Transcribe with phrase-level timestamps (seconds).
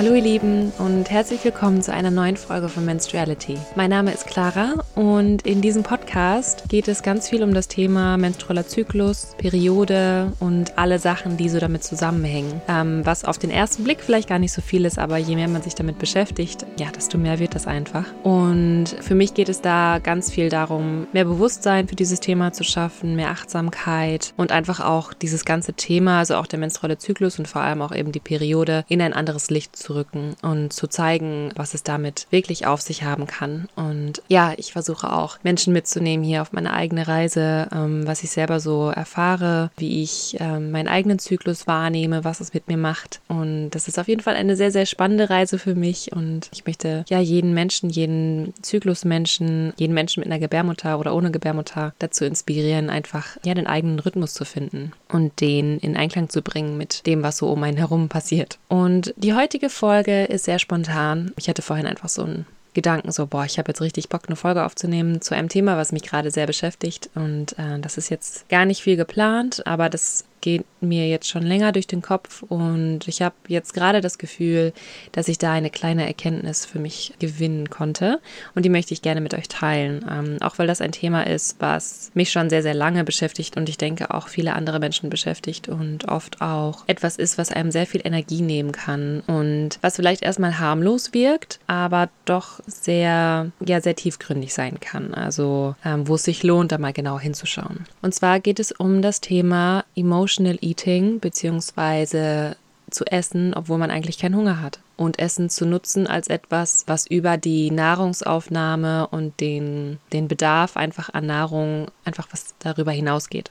[0.00, 3.58] Hallo ihr Lieben und herzlich willkommen zu einer neuen Folge von Menstruality.
[3.76, 8.16] Mein Name ist Clara und in diesem Podcast geht es ganz viel um das Thema
[8.16, 12.62] menstrueller Zyklus, Periode und alle Sachen, die so damit zusammenhängen.
[12.66, 15.48] Ähm, was auf den ersten Blick vielleicht gar nicht so viel ist, aber je mehr
[15.48, 18.06] man sich damit beschäftigt, ja, desto mehr wird das einfach.
[18.22, 22.64] Und für mich geht es da ganz viel darum, mehr Bewusstsein für dieses Thema zu
[22.64, 27.46] schaffen, mehr Achtsamkeit und einfach auch dieses ganze Thema, also auch der menstruelle Zyklus und
[27.46, 31.50] vor allem auch eben die Periode in ein anderes Licht zu rücken und zu zeigen,
[31.56, 33.68] was es damit wirklich auf sich haben kann.
[33.76, 38.30] Und ja, ich versuche auch Menschen mitzunehmen hier auf meine eigene Reise, ähm, was ich
[38.30, 43.20] selber so erfahre, wie ich ähm, meinen eigenen Zyklus wahrnehme, was es mit mir macht.
[43.28, 46.12] Und das ist auf jeden Fall eine sehr, sehr spannende Reise für mich.
[46.12, 51.30] Und ich möchte ja jeden Menschen, jeden Zyklusmenschen, jeden Menschen mit einer Gebärmutter oder ohne
[51.30, 56.42] Gebärmutter dazu inspirieren, einfach ja den eigenen Rhythmus zu finden und den in Einklang zu
[56.42, 58.58] bringen mit dem, was so um einen herum passiert.
[58.68, 61.32] Und die heutige Folge ist sehr spontan.
[61.38, 64.36] Ich hatte vorhin einfach so einen Gedanken, so, boah, ich habe jetzt richtig Bock, eine
[64.36, 67.08] Folge aufzunehmen zu einem Thema, was mich gerade sehr beschäftigt.
[67.14, 71.42] Und äh, das ist jetzt gar nicht viel geplant, aber das geht mir jetzt schon
[71.42, 74.72] länger durch den Kopf und ich habe jetzt gerade das Gefühl,
[75.12, 78.20] dass ich da eine kleine Erkenntnis für mich gewinnen konnte
[78.54, 81.56] und die möchte ich gerne mit euch teilen, ähm, auch weil das ein Thema ist,
[81.58, 85.68] was mich schon sehr, sehr lange beschäftigt und ich denke auch viele andere Menschen beschäftigt
[85.68, 90.22] und oft auch etwas ist, was einem sehr viel Energie nehmen kann und was vielleicht
[90.22, 96.24] erstmal harmlos wirkt, aber doch sehr, ja, sehr tiefgründig sein kann, also ähm, wo es
[96.24, 97.86] sich lohnt, da mal genau hinzuschauen.
[98.02, 102.56] Und zwar geht es um das Thema Emotion Emotional Eating, beziehungsweise
[102.88, 104.78] zu essen, obwohl man eigentlich keinen Hunger hat.
[104.96, 111.12] Und Essen zu nutzen als etwas, was über die Nahrungsaufnahme und den, den Bedarf einfach
[111.12, 113.50] an Nahrung einfach was darüber hinausgeht.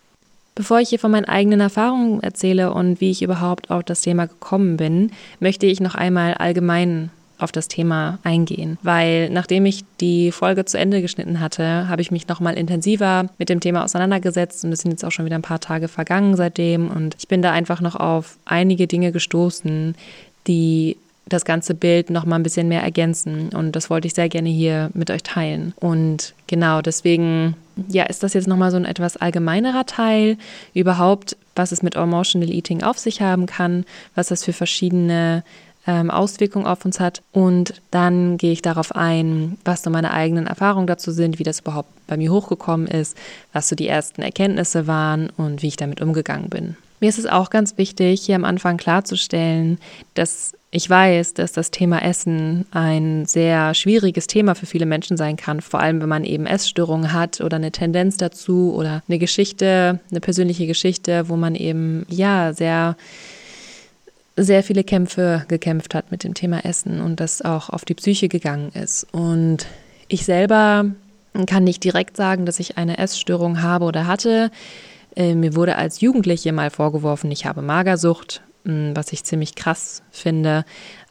[0.55, 4.27] Bevor ich hier von meinen eigenen Erfahrungen erzähle und wie ich überhaupt auf das Thema
[4.27, 10.31] gekommen bin, möchte ich noch einmal allgemein auf das Thema eingehen, weil nachdem ich die
[10.31, 14.71] Folge zu Ende geschnitten hatte, habe ich mich nochmal intensiver mit dem Thema auseinandergesetzt und
[14.71, 17.51] es sind jetzt auch schon wieder ein paar Tage vergangen seitdem und ich bin da
[17.51, 19.95] einfach noch auf einige Dinge gestoßen,
[20.47, 20.97] die
[21.27, 24.49] das ganze Bild noch mal ein bisschen mehr ergänzen und das wollte ich sehr gerne
[24.49, 25.73] hier mit euch teilen.
[25.79, 27.55] Und genau deswegen
[27.87, 30.37] ja ist das jetzt noch mal so ein etwas allgemeinerer Teil
[30.73, 35.43] überhaupt was es mit emotional eating auf sich haben kann was das für verschiedene
[35.89, 37.23] ähm, Auswirkungen auf uns hat.
[37.31, 41.61] Und dann gehe ich darauf ein, was so meine eigenen Erfahrungen dazu sind, wie das
[41.61, 43.17] überhaupt bei mir hochgekommen ist,
[43.53, 46.77] was so die ersten Erkenntnisse waren und wie ich damit umgegangen bin.
[46.99, 49.79] Mir ist es auch ganz wichtig, hier am Anfang klarzustellen,
[50.13, 55.35] dass ich weiß, dass das Thema Essen ein sehr schwieriges Thema für viele Menschen sein
[55.35, 59.99] kann, vor allem wenn man eben Essstörungen hat oder eine Tendenz dazu oder eine Geschichte,
[60.11, 62.95] eine persönliche Geschichte, wo man eben ja sehr
[64.43, 68.29] sehr viele Kämpfe gekämpft hat mit dem Thema Essen und das auch auf die Psyche
[68.29, 69.07] gegangen ist.
[69.11, 69.67] Und
[70.07, 70.85] ich selber
[71.45, 74.51] kann nicht direkt sagen, dass ich eine Essstörung habe oder hatte.
[75.15, 80.01] Äh, mir wurde als Jugendliche mal vorgeworfen, ich habe Magersucht, hm, was ich ziemlich krass
[80.11, 80.65] finde.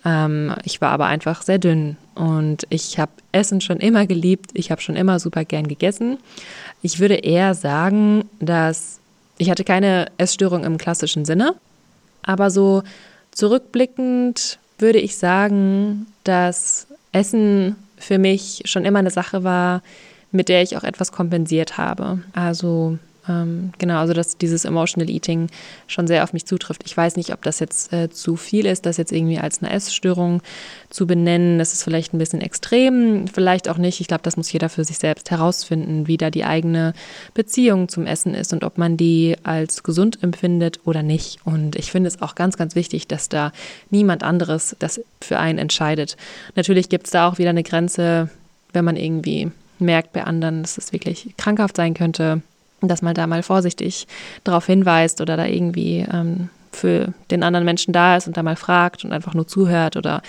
[0.04, 4.50] Ähm, ich war aber einfach sehr dünn und ich habe Essen schon immer geliebt.
[4.54, 6.18] Ich habe schon immer super gern gegessen.
[6.82, 9.00] Ich würde eher sagen, dass
[9.38, 11.54] ich hatte keine Essstörung im klassischen Sinne,
[12.22, 12.82] aber so
[13.32, 19.82] Zurückblickend würde ich sagen, dass Essen für mich schon immer eine Sache war,
[20.30, 22.22] mit der ich auch etwas kompensiert habe.
[22.32, 25.48] Also ähm, genau, also dass dieses Emotional Eating
[25.86, 26.82] schon sehr auf mich zutrifft.
[26.86, 29.72] Ich weiß nicht, ob das jetzt äh, zu viel ist, das jetzt irgendwie als eine
[29.72, 30.42] Essstörung
[30.90, 31.58] zu benennen.
[31.58, 34.00] Das ist vielleicht ein bisschen extrem, vielleicht auch nicht.
[34.00, 36.94] Ich glaube, das muss jeder für sich selbst herausfinden, wie da die eigene
[37.34, 41.38] Beziehung zum Essen ist und ob man die als gesund empfindet oder nicht.
[41.44, 43.52] Und ich finde es auch ganz, ganz wichtig, dass da
[43.90, 46.16] niemand anderes das für einen entscheidet.
[46.54, 48.30] Natürlich gibt es da auch wieder eine Grenze,
[48.72, 52.42] wenn man irgendwie merkt bei anderen, dass es wirklich krankhaft sein könnte
[52.80, 54.06] dass man da mal vorsichtig
[54.44, 58.56] darauf hinweist oder da irgendwie ähm, für den anderen Menschen da ist und da mal
[58.56, 60.22] fragt und einfach nur zuhört oder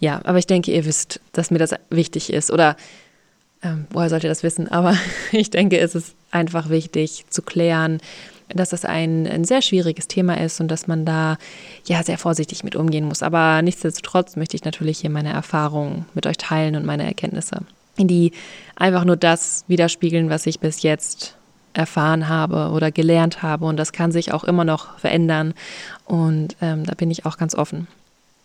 [0.00, 2.76] ja, aber ich denke, ihr wisst, dass mir das wichtig ist oder
[3.62, 4.70] ähm, woher sollt ihr das wissen?
[4.70, 4.96] Aber
[5.32, 8.00] ich denke, es ist einfach wichtig zu klären,
[8.48, 11.38] dass das ein, ein sehr schwieriges Thema ist und dass man da
[11.86, 13.22] ja sehr vorsichtig mit umgehen muss.
[13.22, 17.60] Aber nichtsdestotrotz möchte ich natürlich hier meine Erfahrungen mit euch teilen und meine Erkenntnisse,
[17.96, 18.32] die
[18.76, 21.36] einfach nur das widerspiegeln, was ich bis jetzt
[21.74, 23.66] erfahren habe oder gelernt habe.
[23.66, 25.54] Und das kann sich auch immer noch verändern.
[26.06, 27.86] Und ähm, da bin ich auch ganz offen.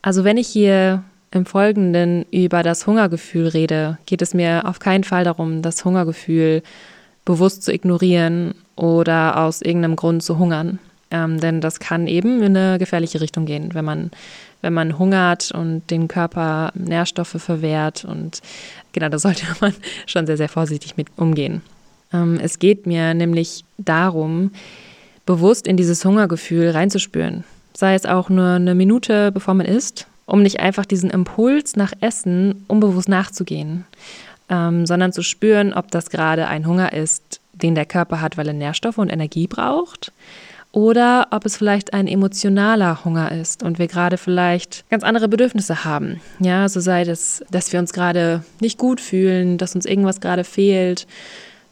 [0.02, 5.04] Also wenn ich hier im Folgenden über das Hungergefühl rede, geht es mir auf keinen
[5.04, 6.64] Fall darum, das Hungergefühl
[7.24, 10.80] bewusst zu ignorieren oder aus irgendeinem Grund zu hungern.
[11.12, 14.12] Ähm, denn das kann eben in eine gefährliche Richtung gehen, wenn man
[14.62, 18.06] wenn man hungert und den Körper Nährstoffe verwehrt.
[18.06, 18.42] Und
[18.92, 19.74] genau, da sollte man
[20.06, 21.62] schon sehr, sehr vorsichtig mit umgehen.
[22.14, 24.52] Ähm, es geht mir nämlich darum,
[25.26, 27.44] bewusst in dieses Hungergefühl reinzuspüren.
[27.74, 31.94] Sei es auch nur eine Minute, bevor man isst, um nicht einfach diesen Impuls nach
[32.02, 33.86] Essen unbewusst nachzugehen,
[34.50, 38.48] ähm, sondern zu spüren, ob das gerade ein Hunger ist, den der Körper hat, weil
[38.48, 40.12] er Nährstoffe und Energie braucht
[40.72, 45.84] oder ob es vielleicht ein emotionaler Hunger ist und wir gerade vielleicht ganz andere Bedürfnisse
[45.84, 46.22] haben.
[46.40, 50.44] Ja, so sei es, dass wir uns gerade nicht gut fühlen, dass uns irgendwas gerade
[50.44, 51.08] fehlt,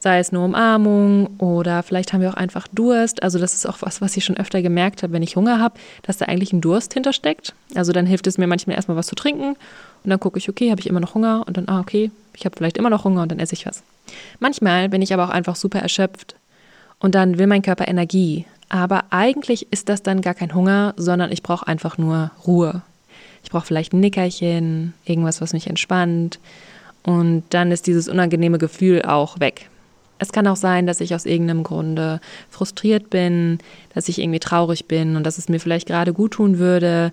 [0.08, 3.24] sei es nur Umarmung oder vielleicht haben wir auch einfach Durst.
[3.24, 5.76] Also das ist auch was, was ich schon öfter gemerkt habe, wenn ich Hunger habe,
[6.04, 7.54] dass da eigentlich ein Durst hintersteckt.
[7.76, 9.58] Also dann hilft es mir manchmal erstmal was zu trinken
[10.04, 12.46] und dann gucke ich, okay, habe ich immer noch Hunger und dann, ah, okay, ich
[12.46, 13.84] habe vielleicht immer noch Hunger und dann esse ich was.
[14.40, 16.36] Manchmal bin ich aber auch einfach super erschöpft
[17.00, 18.46] und dann will mein Körper Energie.
[18.70, 22.82] Aber eigentlich ist das dann gar kein Hunger, sondern ich brauche einfach nur Ruhe.
[23.44, 26.40] Ich brauche vielleicht ein Nickerchen, irgendwas, was mich entspannt.
[27.04, 29.70] Und dann ist dieses unangenehme Gefühl auch weg.
[30.20, 32.20] Es kann auch sein, dass ich aus irgendeinem Grunde
[32.50, 33.60] frustriert bin,
[33.94, 37.12] dass ich irgendwie traurig bin und dass es mir vielleicht gerade gut tun würde,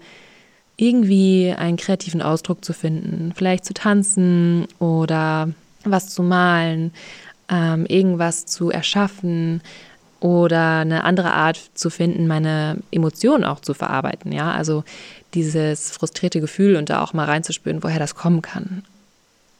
[0.76, 3.32] irgendwie einen kreativen Ausdruck zu finden.
[3.34, 5.50] Vielleicht zu tanzen oder
[5.84, 6.92] was zu malen,
[7.48, 9.60] ähm, irgendwas zu erschaffen
[10.20, 14.32] oder eine andere Art zu finden, meine Emotionen auch zu verarbeiten.
[14.32, 14.82] Ja, also
[15.34, 18.82] dieses frustrierte Gefühl und da auch mal reinzuspüren, woher das kommen kann.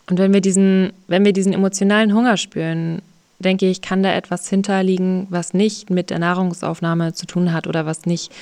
[0.09, 3.03] Und wenn wir diesen, wenn wir diesen emotionalen Hunger spüren,
[3.39, 7.87] denke ich, kann da etwas hinterliegen, was nicht mit der Nahrungsaufnahme zu tun hat oder
[7.87, 8.33] was nicht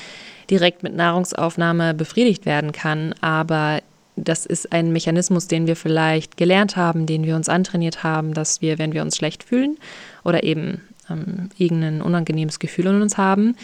[0.51, 3.15] direkt mit Nahrungsaufnahme befriedigt werden kann.
[3.21, 3.81] Aber
[4.17, 8.61] das ist ein Mechanismus, den wir vielleicht gelernt haben, den wir uns antrainiert haben, dass
[8.61, 9.79] wir, wenn wir uns schlecht fühlen
[10.25, 13.57] oder eben ähm, irgendein unangenehmes Gefühl in uns haben,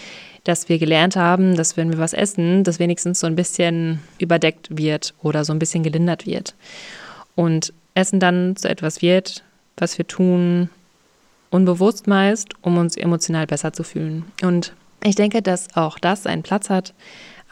[0.45, 4.69] dass wir gelernt haben, dass wenn wir was essen, das wenigstens so ein bisschen überdeckt
[4.71, 6.55] wird oder so ein bisschen gelindert wird.
[7.35, 9.45] Und Essen dann zu etwas wird,
[9.77, 10.71] was wir tun,
[11.51, 14.25] unbewusst meist, um uns emotional besser zu fühlen.
[14.43, 16.95] Und ich denke, dass auch das einen Platz hat.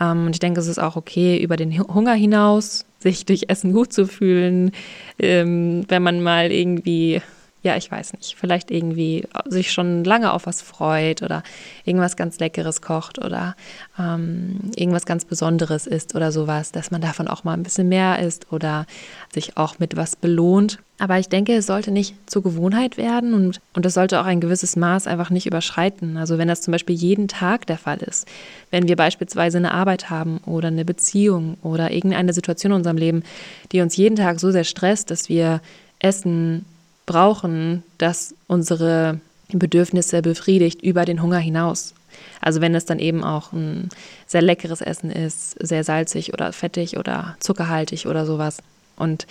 [0.00, 3.72] Ähm, und ich denke, es ist auch okay, über den Hunger hinaus sich durch Essen
[3.72, 4.72] gut zu fühlen,
[5.18, 7.20] ähm, wenn man mal irgendwie
[7.66, 11.42] ja, ich weiß nicht, vielleicht irgendwie sich schon lange auf was freut oder
[11.84, 13.56] irgendwas ganz Leckeres kocht oder
[13.98, 18.20] ähm, irgendwas ganz Besonderes isst oder sowas, dass man davon auch mal ein bisschen mehr
[18.20, 18.86] isst oder
[19.34, 20.78] sich auch mit was belohnt.
[20.98, 24.40] Aber ich denke, es sollte nicht zur Gewohnheit werden und, und es sollte auch ein
[24.40, 26.16] gewisses Maß einfach nicht überschreiten.
[26.16, 28.28] Also wenn das zum Beispiel jeden Tag der Fall ist,
[28.70, 33.24] wenn wir beispielsweise eine Arbeit haben oder eine Beziehung oder irgendeine Situation in unserem Leben,
[33.72, 35.60] die uns jeden Tag so sehr stresst, dass wir
[35.98, 36.64] Essen
[37.06, 41.94] brauchen, das unsere Bedürfnisse befriedigt über den Hunger hinaus.
[42.40, 43.88] Also wenn es dann eben auch ein
[44.26, 48.58] sehr leckeres Essen ist, sehr salzig oder fettig oder zuckerhaltig oder sowas.
[48.96, 49.26] Und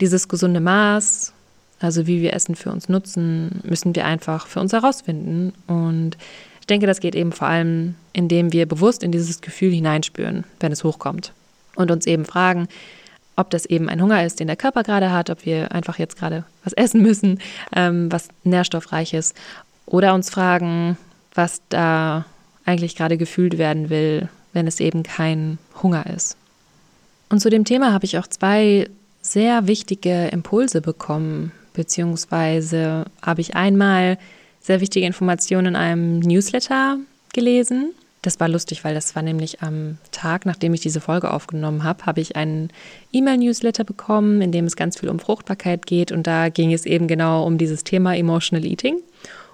[0.00, 1.32] dieses gesunde Maß,
[1.80, 5.52] also wie wir Essen für uns nutzen, müssen wir einfach für uns herausfinden.
[5.66, 6.16] Und
[6.60, 10.72] ich denke, das geht eben vor allem, indem wir bewusst in dieses Gefühl hineinspüren, wenn
[10.72, 11.32] es hochkommt.
[11.74, 12.68] Und uns eben fragen,
[13.36, 16.18] ob das eben ein Hunger ist, den der Körper gerade hat, ob wir einfach jetzt
[16.18, 17.38] gerade was essen müssen,
[17.74, 19.36] ähm, was nährstoffreich ist,
[19.86, 20.96] oder uns fragen,
[21.34, 22.24] was da
[22.64, 26.36] eigentlich gerade gefühlt werden will, wenn es eben kein Hunger ist.
[27.30, 28.88] Und zu dem Thema habe ich auch zwei
[29.22, 34.18] sehr wichtige Impulse bekommen, beziehungsweise habe ich einmal
[34.60, 36.98] sehr wichtige Informationen in einem Newsletter
[37.32, 41.82] gelesen das war lustig, weil das war nämlich am Tag, nachdem ich diese Folge aufgenommen
[41.82, 42.70] habe, habe ich einen
[43.12, 46.12] E-Mail-Newsletter bekommen, in dem es ganz viel um Fruchtbarkeit geht.
[46.12, 48.98] Und da ging es eben genau um dieses Thema Emotional Eating.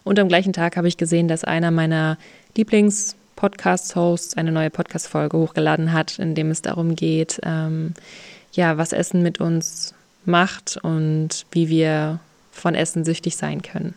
[0.04, 2.18] Und am gleichen Tag habe ich gesehen, dass einer meiner
[2.56, 7.94] Lieblings-Podcast-Hosts eine neue Podcast-Folge hochgeladen hat, in dem es darum geht, ähm,
[8.52, 9.94] ja, was Essen mit uns
[10.26, 12.20] macht und wie wir
[12.52, 13.94] von Essen süchtig sein können.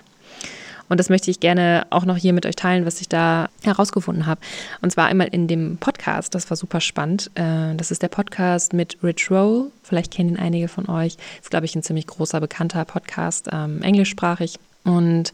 [0.91, 4.25] Und das möchte ich gerne auch noch hier mit euch teilen, was ich da herausgefunden
[4.25, 4.41] habe.
[4.81, 7.31] Und zwar einmal in dem Podcast, das war super spannend.
[7.35, 9.71] Äh, das ist der Podcast mit Rich Roll.
[9.83, 11.15] Vielleicht kennen ihn einige von euch.
[11.41, 14.59] Ist, glaube ich, ein ziemlich großer, bekannter Podcast, ähm, englischsprachig.
[14.83, 15.31] Und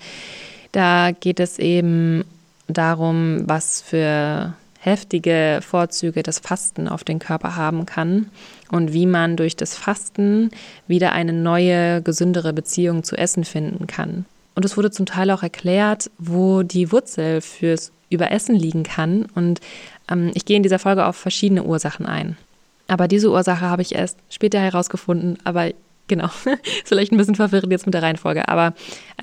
[0.73, 2.23] da geht es eben
[2.67, 8.29] darum, was für heftige Vorzüge das Fasten auf den Körper haben kann
[8.69, 10.51] und wie man durch das Fasten
[10.87, 14.25] wieder eine neue, gesündere Beziehung zu Essen finden kann.
[14.57, 19.27] Und es wurde zum Teil auch erklärt, wo die Wurzel fürs Überessen liegen kann.
[19.35, 19.61] Und
[20.09, 22.37] ähm, ich gehe in dieser Folge auf verschiedene Ursachen ein.
[22.87, 25.37] Aber diese Ursache habe ich erst später herausgefunden.
[25.43, 25.69] Aber
[26.07, 28.49] genau, ist vielleicht ein bisschen verwirrend jetzt mit der Reihenfolge.
[28.49, 28.73] Aber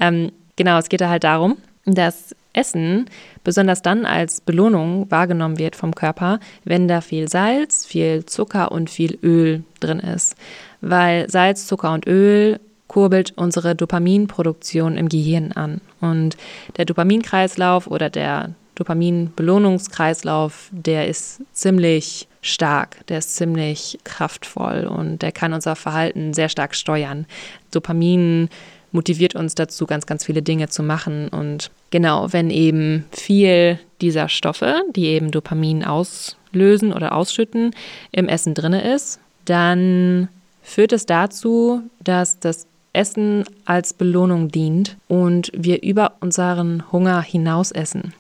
[0.00, 3.07] ähm, genau, es geht da halt darum, dass Essen
[3.43, 8.88] besonders dann als Belohnung wahrgenommen wird vom Körper, wenn da viel Salz, viel Zucker und
[8.88, 10.37] viel Öl drin ist.
[10.81, 12.61] Weil Salz, Zucker und Öl
[12.95, 15.81] kurbelt unsere Dopaminproduktion im Gehirn an.
[16.01, 16.37] Und
[16.77, 25.33] der Dopaminkreislauf oder der Dopaminbelohnungskreislauf, der ist ziemlich stark, der ist ziemlich kraftvoll und der
[25.33, 27.27] kann unser Verhalten sehr stark steuern.
[27.73, 28.49] Dopamin
[28.93, 31.29] motiviert uns dazu, ganz, ganz viele Dinge zu machen.
[31.31, 37.75] Und genau, wenn eben viel dieser Stoffe, die eben Dopamin auslösen oder ausschütten,
[38.13, 40.29] im Essen drin ist, dann
[40.63, 47.71] führt es dazu, dass das Essen als Belohnung dient und wir über unseren Hunger hinaus
[47.71, 48.15] essen.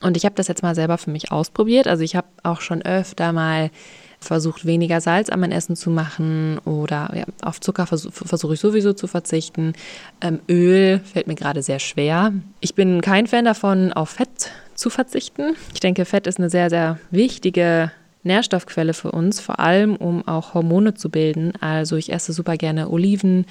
[0.00, 1.86] Und ich habe das jetzt mal selber für mich ausprobiert.
[1.86, 3.70] Also ich habe auch schon öfter mal
[4.20, 8.60] versucht, weniger Salz an mein Essen zu machen oder ja, auf Zucker versuche versuch ich
[8.60, 9.74] sowieso zu verzichten.
[10.20, 12.32] Ähm, Öl fällt mir gerade sehr schwer.
[12.60, 15.54] Ich bin kein Fan davon, auf Fett zu verzichten.
[15.72, 17.92] Ich denke, Fett ist eine sehr, sehr wichtige
[18.24, 21.52] Nährstoffquelle für uns, vor allem um auch Hormone zu bilden.
[21.60, 23.46] Also ich esse super gerne Oliven,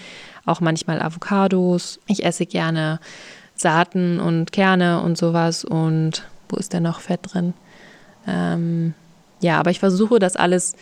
[0.45, 1.99] auch manchmal Avocados.
[2.07, 2.99] Ich esse gerne
[3.55, 7.53] Saaten und Kerne und sowas und wo ist denn noch Fett drin?
[8.27, 8.93] Ähm,
[9.41, 10.75] ja, aber ich versuche das alles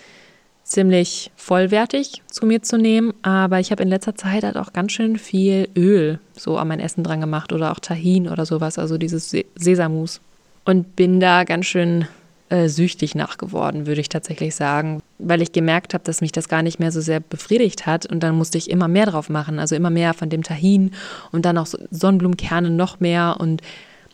[0.63, 3.13] ziemlich vollwertig zu mir zu nehmen.
[3.23, 6.79] Aber ich habe in letzter Zeit halt auch ganz schön viel Öl so an mein
[6.79, 10.21] Essen dran gemacht oder auch Tahin oder sowas, also dieses Sesamus.
[10.63, 12.07] Und bin da ganz schön
[12.51, 16.61] äh, süchtig nachgeworden, würde ich tatsächlich sagen, weil ich gemerkt habe, dass mich das gar
[16.61, 18.05] nicht mehr so sehr befriedigt hat.
[18.05, 20.91] Und dann musste ich immer mehr drauf machen, also immer mehr von dem Tahin
[21.31, 23.61] und dann auch so Sonnenblumenkerne noch mehr und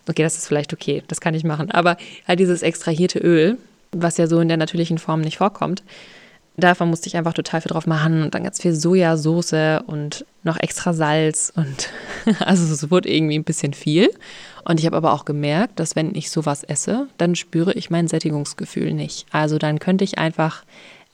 [0.08, 1.72] okay, das ist vielleicht okay, das kann ich machen.
[1.72, 3.58] Aber halt dieses extrahierte Öl,
[3.91, 5.82] was ja so in der natürlichen Form nicht vorkommt,
[6.58, 10.58] davon musste ich einfach total viel drauf machen und dann ganz viel Sojasauce und noch
[10.60, 11.90] extra Salz und
[12.40, 14.10] also es wurde irgendwie ein bisschen viel.
[14.66, 18.08] Und ich habe aber auch gemerkt, dass wenn ich sowas esse, dann spüre ich mein
[18.08, 19.26] Sättigungsgefühl nicht.
[19.32, 20.64] Also dann könnte ich einfach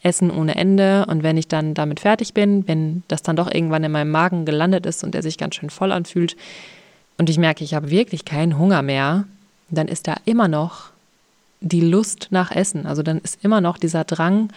[0.02, 3.84] essen ohne Ende und wenn ich dann damit fertig bin, wenn das dann doch irgendwann
[3.84, 6.36] in meinem Magen gelandet ist und der sich ganz schön voll anfühlt,
[7.18, 9.26] und ich merke, ich habe wirklich keinen Hunger mehr,
[9.70, 10.90] dann ist da immer noch
[11.62, 12.86] die Lust nach Essen.
[12.86, 14.50] Also dann ist immer noch dieser Drang,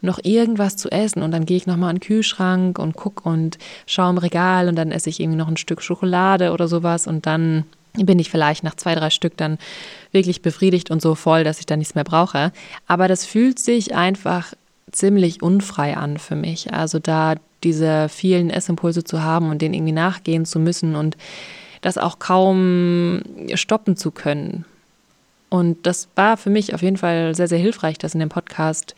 [0.00, 1.22] noch irgendwas zu essen.
[1.22, 4.76] Und dann gehe ich nochmal an den Kühlschrank und gucke und schaue im Regal und
[4.76, 7.06] dann esse ich irgendwie noch ein Stück Schokolade oder sowas.
[7.06, 7.64] Und dann
[7.94, 9.58] bin ich vielleicht nach zwei, drei Stück dann
[10.12, 12.52] wirklich befriedigt und so voll, dass ich dann nichts mehr brauche.
[12.86, 14.52] Aber das fühlt sich einfach
[14.92, 16.72] ziemlich unfrei an für mich.
[16.72, 21.16] Also da diese vielen Essimpulse zu haben und denen irgendwie nachgehen zu müssen und
[21.80, 23.22] das auch kaum
[23.54, 24.64] stoppen zu können.
[25.50, 28.94] Und das war für mich auf jeden Fall sehr, sehr hilfreich, das in dem Podcast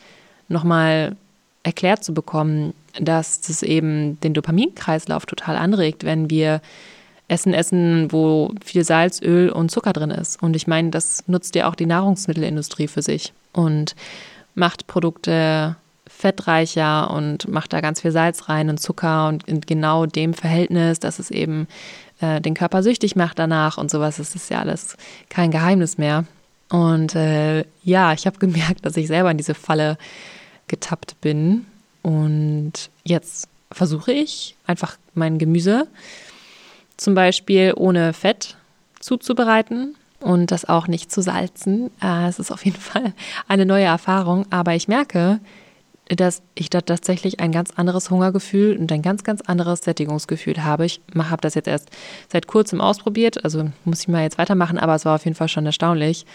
[0.51, 1.15] nochmal
[1.63, 6.61] erklärt zu bekommen, dass das eben den Dopaminkreislauf total anregt, wenn wir
[7.27, 10.41] Essen essen, wo viel Salz, Öl und Zucker drin ist.
[10.43, 13.95] Und ich meine, das nutzt ja auch die Nahrungsmittelindustrie für sich und
[14.53, 15.77] macht Produkte
[16.07, 20.99] fettreicher und macht da ganz viel Salz rein und Zucker und in genau dem Verhältnis,
[20.99, 21.67] dass es eben
[22.19, 24.17] äh, den Körper süchtig macht danach und sowas.
[24.17, 24.97] Das ist ja alles
[25.29, 26.25] kein Geheimnis mehr.
[26.69, 29.97] Und äh, ja, ich habe gemerkt, dass ich selber in diese Falle
[30.71, 31.67] getappt bin.
[32.01, 35.87] Und jetzt versuche ich einfach mein Gemüse
[36.97, 38.57] zum Beispiel ohne Fett
[38.99, 41.91] zuzubereiten und das auch nicht zu salzen.
[42.01, 43.13] Äh, es ist auf jeden Fall
[43.47, 45.39] eine neue Erfahrung, aber ich merke,
[46.07, 50.85] dass ich da tatsächlich ein ganz anderes Hungergefühl und ein ganz, ganz anderes Sättigungsgefühl habe.
[50.85, 51.89] Ich habe das jetzt erst
[52.31, 55.47] seit kurzem ausprobiert, also muss ich mal jetzt weitermachen, aber es war auf jeden Fall
[55.47, 56.25] schon erstaunlich.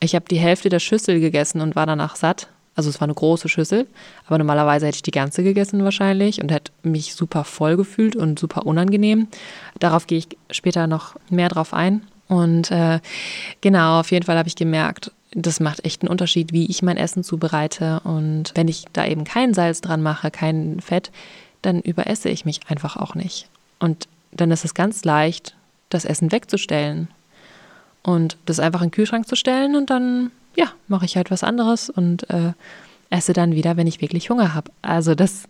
[0.00, 2.48] Ich habe die Hälfte der Schüssel gegessen und war danach satt.
[2.78, 3.88] Also es war eine große Schüssel,
[4.26, 8.38] aber normalerweise hätte ich die ganze gegessen wahrscheinlich und hätte mich super voll gefühlt und
[8.38, 9.26] super unangenehm.
[9.80, 12.02] Darauf gehe ich später noch mehr drauf ein.
[12.28, 13.00] Und äh,
[13.62, 16.98] genau, auf jeden Fall habe ich gemerkt, das macht echt einen Unterschied, wie ich mein
[16.98, 17.98] Essen zubereite.
[18.04, 21.10] Und wenn ich da eben kein Salz dran mache, kein Fett,
[21.62, 23.48] dann überesse ich mich einfach auch nicht.
[23.80, 25.56] Und dann ist es ganz leicht,
[25.88, 27.08] das Essen wegzustellen
[28.04, 31.44] und das einfach in den Kühlschrank zu stellen und dann, ja, mache ich halt was
[31.44, 32.52] anderes und äh,
[33.10, 34.72] esse dann wieder, wenn ich wirklich Hunger habe.
[34.82, 35.44] Also das,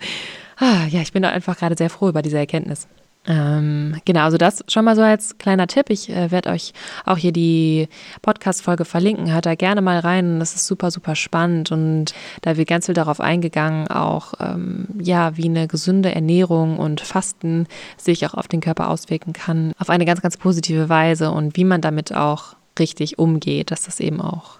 [0.59, 2.87] ah, ja, ich bin da einfach gerade sehr froh über diese Erkenntnis.
[3.27, 5.87] Ähm, genau, also das schon mal so als kleiner Tipp.
[5.89, 6.73] Ich äh, werde euch
[7.07, 7.89] auch hier die
[8.21, 9.33] Podcast-Folge verlinken.
[9.33, 10.41] Hört da gerne mal rein.
[10.41, 15.37] Das ist super, super spannend und da wird ganz viel darauf eingegangen, auch ähm, ja,
[15.39, 20.05] wie eine gesunde Ernährung und Fasten sich auch auf den Körper auswirken kann, auf eine
[20.05, 24.59] ganz, ganz positive Weise und wie man damit auch richtig umgeht, dass das eben auch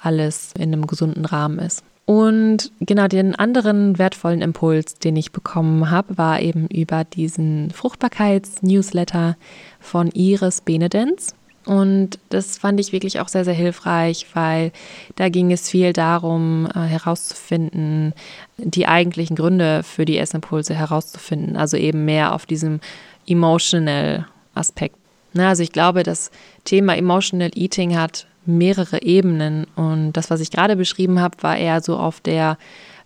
[0.00, 1.82] alles in einem gesunden Rahmen ist.
[2.06, 9.36] Und genau den anderen wertvollen Impuls, den ich bekommen habe, war eben über diesen Fruchtbarkeits-Newsletter
[9.80, 11.34] von Iris Benedens.
[11.64, 14.70] Und das fand ich wirklich auch sehr, sehr hilfreich, weil
[15.16, 18.14] da ging es viel darum, äh, herauszufinden,
[18.56, 21.56] die eigentlichen Gründe für die Essimpulse herauszufinden.
[21.56, 22.78] Also eben mehr auf diesem
[23.26, 24.96] emotional Aspekt.
[25.36, 26.30] Also ich glaube, das
[26.64, 29.66] Thema Emotional Eating hat mehrere Ebenen.
[29.76, 32.58] Und das, was ich gerade beschrieben habe, war eher so auf der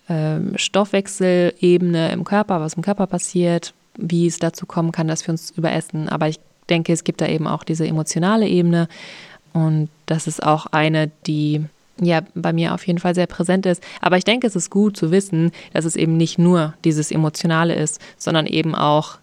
[0.09, 5.33] ähm, Stoffwechselebene im Körper, was im Körper passiert, wie es dazu kommen kann, dass wir
[5.33, 6.09] uns überessen.
[6.09, 8.89] Aber ich denke, es gibt da eben auch diese emotionale Ebene.
[9.53, 11.65] Und das ist auch eine, die
[12.01, 13.83] ja bei mir auf jeden Fall sehr präsent ist.
[14.01, 17.75] Aber ich denke, es ist gut zu wissen, dass es eben nicht nur dieses Emotionale
[17.75, 19.19] ist, sondern eben auch,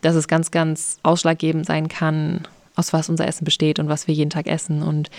[0.00, 2.42] dass es ganz, ganz ausschlaggebend sein kann,
[2.80, 5.10] aus was unser Essen besteht und was wir jeden Tag essen und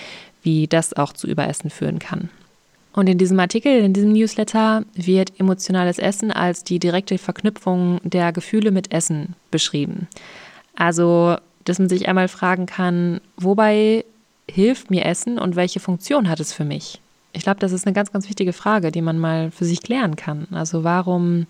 [0.43, 2.29] wie das auch zu Überessen führen kann.
[2.93, 8.33] Und in diesem Artikel, in diesem Newsletter wird emotionales Essen als die direkte Verknüpfung der
[8.33, 10.07] Gefühle mit Essen beschrieben.
[10.75, 14.03] Also, dass man sich einmal fragen kann, wobei
[14.49, 16.99] hilft mir Essen und welche Funktion hat es für mich?
[17.33, 20.17] Ich glaube, das ist eine ganz, ganz wichtige Frage, die man mal für sich klären
[20.17, 20.47] kann.
[20.51, 21.47] Also, warum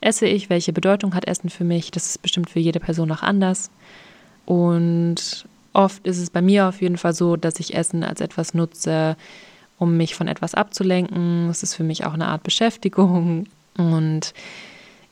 [0.00, 0.48] esse ich?
[0.48, 1.90] Welche Bedeutung hat Essen für mich?
[1.90, 3.70] Das ist bestimmt für jede Person auch anders.
[4.48, 8.54] Und oft ist es bei mir auf jeden Fall so, dass ich Essen als etwas
[8.54, 9.14] nutze,
[9.78, 11.50] um mich von etwas abzulenken.
[11.50, 13.44] Es ist für mich auch eine Art Beschäftigung.
[13.76, 14.32] Und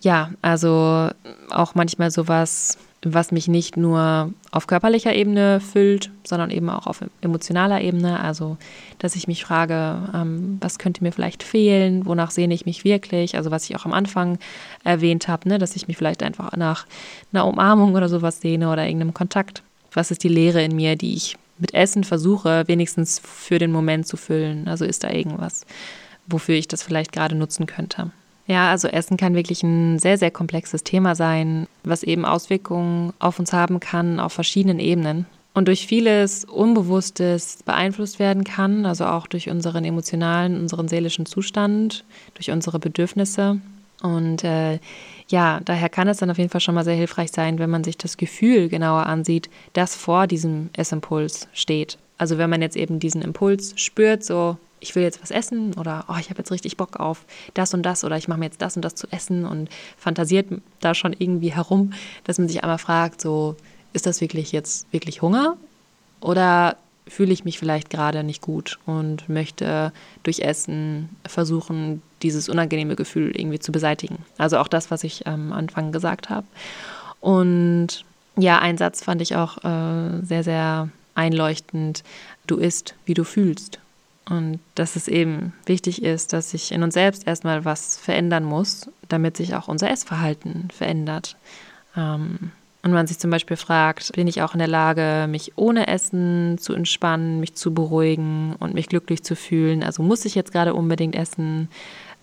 [0.00, 1.10] ja, also
[1.50, 2.78] auch manchmal sowas,
[3.14, 8.20] was mich nicht nur auf körperlicher Ebene füllt, sondern eben auch auf emotionaler Ebene.
[8.20, 8.56] Also,
[8.98, 13.36] dass ich mich frage, ähm, was könnte mir vielleicht fehlen, wonach sehne ich mich wirklich?
[13.36, 14.38] Also, was ich auch am Anfang
[14.84, 16.86] erwähnt habe, ne, dass ich mich vielleicht einfach nach
[17.32, 19.62] einer Umarmung oder sowas sehne oder irgendeinem Kontakt.
[19.92, 24.06] Was ist die Leere in mir, die ich mit Essen versuche, wenigstens für den Moment
[24.06, 24.68] zu füllen?
[24.68, 25.64] Also, ist da irgendwas,
[26.26, 28.10] wofür ich das vielleicht gerade nutzen könnte?
[28.46, 33.38] Ja, also Essen kann wirklich ein sehr, sehr komplexes Thema sein, was eben Auswirkungen auf
[33.38, 35.26] uns haben kann auf verschiedenen Ebenen
[35.56, 42.04] und durch vieles Unbewusstes beeinflusst werden kann, also auch durch unseren emotionalen, unseren seelischen Zustand,
[42.34, 43.58] durch unsere Bedürfnisse.
[44.02, 44.78] Und äh,
[45.28, 47.84] ja, daher kann es dann auf jeden Fall schon mal sehr hilfreich sein, wenn man
[47.84, 51.96] sich das Gefühl genauer ansieht, das vor diesem Essimpuls steht.
[52.18, 56.04] Also wenn man jetzt eben diesen Impuls spürt, so ich will jetzt was essen oder
[56.08, 58.62] oh, ich habe jetzt richtig Bock auf das und das oder ich mache mir jetzt
[58.62, 60.46] das und das zu essen und fantasiert
[60.80, 61.92] da schon irgendwie herum,
[62.24, 63.56] dass man sich einmal fragt, so
[63.92, 65.56] ist das wirklich jetzt wirklich Hunger
[66.20, 66.76] oder
[67.08, 69.92] fühle ich mich vielleicht gerade nicht gut und möchte
[70.24, 74.18] durch Essen versuchen, dieses unangenehme Gefühl irgendwie zu beseitigen.
[74.38, 76.46] Also auch das, was ich am Anfang gesagt habe.
[77.20, 78.04] Und
[78.36, 82.02] ja, ein Satz fand ich auch äh, sehr, sehr einleuchtend.
[82.46, 83.78] Du isst, wie du fühlst.
[84.28, 88.90] Und dass es eben wichtig ist, dass sich in uns selbst erstmal was verändern muss,
[89.08, 91.36] damit sich auch unser Essverhalten verändert.
[91.96, 92.50] Ähm,
[92.82, 96.56] und man sich zum Beispiel fragt, bin ich auch in der Lage, mich ohne Essen
[96.58, 99.82] zu entspannen, mich zu beruhigen und mich glücklich zu fühlen?
[99.82, 101.68] Also muss ich jetzt gerade unbedingt essen?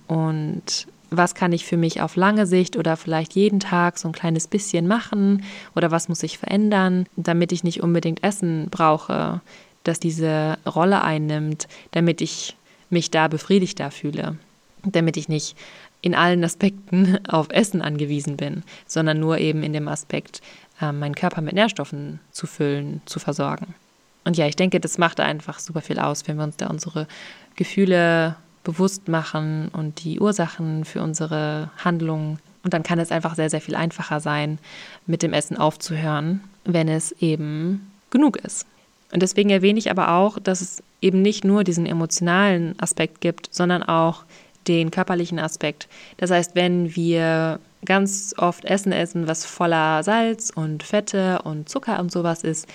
[0.08, 4.14] Und was kann ich für mich auf lange Sicht oder vielleicht jeden Tag so ein
[4.14, 5.44] kleines bisschen machen?
[5.76, 9.42] Oder was muss ich verändern, damit ich nicht unbedingt Essen brauche?
[9.84, 12.56] Das diese Rolle einnimmt, damit ich
[12.90, 14.38] mich da befriedigter fühle,
[14.84, 15.56] damit ich nicht
[16.02, 20.42] in allen Aspekten auf Essen angewiesen bin, sondern nur eben in dem Aspekt,
[20.82, 23.74] äh, meinen Körper mit Nährstoffen zu füllen, zu versorgen.
[24.26, 27.08] Und ja, ich denke, das macht einfach super viel aus, wenn wir uns da unsere
[27.56, 32.40] Gefühle bewusst machen und die Ursachen für unsere Handlungen.
[32.64, 34.60] Und dann kann es einfach sehr, sehr viel einfacher sein,
[35.06, 38.66] mit dem Essen aufzuhören, wenn es eben genug ist.
[39.14, 43.54] Und deswegen erwähne ich aber auch, dass es eben nicht nur diesen emotionalen Aspekt gibt,
[43.54, 44.24] sondern auch
[44.68, 45.88] den körperlichen Aspekt.
[46.18, 52.00] Das heißt, wenn wir ganz oft Essen essen, was voller Salz und Fette und Zucker
[52.00, 52.68] und sowas ist,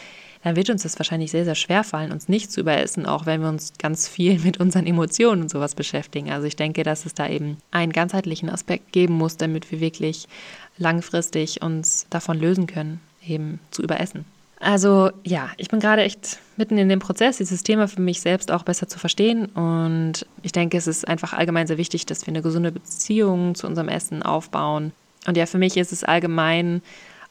[0.45, 3.41] dann wird uns das wahrscheinlich sehr, sehr schwer fallen, uns nicht zu überessen, auch wenn
[3.41, 6.31] wir uns ganz viel mit unseren Emotionen und sowas beschäftigen.
[6.31, 10.29] Also ich denke, dass es da eben einen ganzheitlichen Aspekt geben muss, damit wir wirklich
[10.77, 14.25] langfristig uns davon lösen können, eben zu überessen.
[14.61, 18.51] Also ja, ich bin gerade echt mitten in dem Prozess, dieses Thema für mich selbst
[18.51, 19.47] auch besser zu verstehen.
[19.47, 23.67] Und ich denke, es ist einfach allgemein sehr wichtig, dass wir eine gesunde Beziehung zu
[23.67, 24.93] unserem Essen aufbauen.
[25.27, 26.83] Und ja, für mich ist es allgemein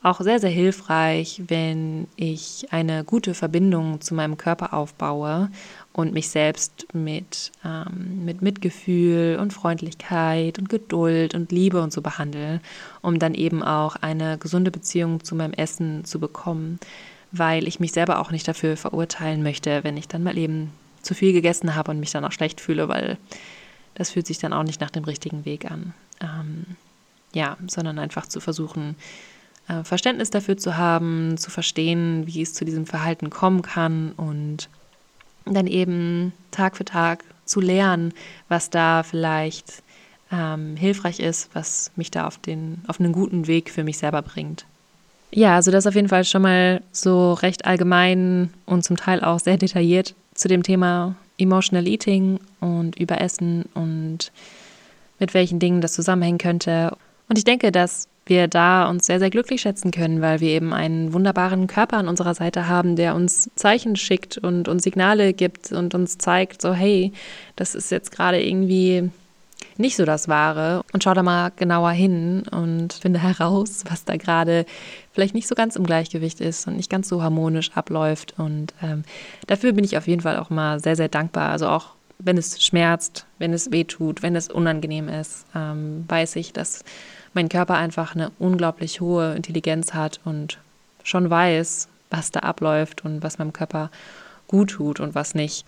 [0.03, 5.49] auch sehr, sehr hilfreich, wenn ich eine gute Verbindung zu meinem Körper aufbaue
[5.91, 12.01] und mich selbst mit, ähm, mit Mitgefühl und Freundlichkeit und Geduld und Liebe und so
[12.01, 12.61] behandle,
[13.01, 16.79] um dann eben auch eine gesunde Beziehung zu meinem Essen zu bekommen
[17.31, 21.13] weil ich mich selber auch nicht dafür verurteilen möchte, wenn ich dann mal eben zu
[21.13, 23.17] viel gegessen habe und mich dann auch schlecht fühle, weil
[23.95, 25.93] das fühlt sich dann auch nicht nach dem richtigen Weg an.
[26.21, 26.65] Ähm,
[27.33, 28.95] ja, sondern einfach zu versuchen,
[29.67, 34.69] äh, Verständnis dafür zu haben, zu verstehen, wie es zu diesem Verhalten kommen kann und
[35.45, 38.13] dann eben Tag für Tag zu lernen,
[38.49, 39.83] was da vielleicht
[40.31, 44.21] ähm, hilfreich ist, was mich da auf, den, auf einen guten Weg für mich selber
[44.21, 44.65] bringt.
[45.31, 49.39] Ja, also das auf jeden Fall schon mal so recht allgemein und zum Teil auch
[49.39, 54.31] sehr detailliert zu dem Thema Emotional Eating und Überessen und
[55.19, 56.95] mit welchen Dingen das zusammenhängen könnte.
[57.27, 60.73] Und ich denke, dass wir da uns sehr, sehr glücklich schätzen können, weil wir eben
[60.73, 65.71] einen wunderbaren Körper an unserer Seite haben, der uns Zeichen schickt und uns Signale gibt
[65.71, 67.13] und uns zeigt, so hey,
[67.55, 69.09] das ist jetzt gerade irgendwie
[69.79, 74.17] nicht so das Wahre und schau da mal genauer hin und finde heraus, was da
[74.17, 74.65] gerade
[75.11, 78.35] vielleicht nicht so ganz im Gleichgewicht ist und nicht ganz so harmonisch abläuft.
[78.37, 79.03] Und ähm,
[79.47, 81.51] dafür bin ich auf jeden Fall auch mal sehr, sehr dankbar.
[81.51, 86.35] Also auch wenn es schmerzt, wenn es weh tut, wenn es unangenehm ist, ähm, weiß
[86.37, 86.83] ich, dass
[87.33, 90.57] mein Körper einfach eine unglaublich hohe Intelligenz hat und
[91.03, 93.91] schon weiß, was da abläuft und was meinem Körper
[94.47, 95.65] gut tut und was nicht.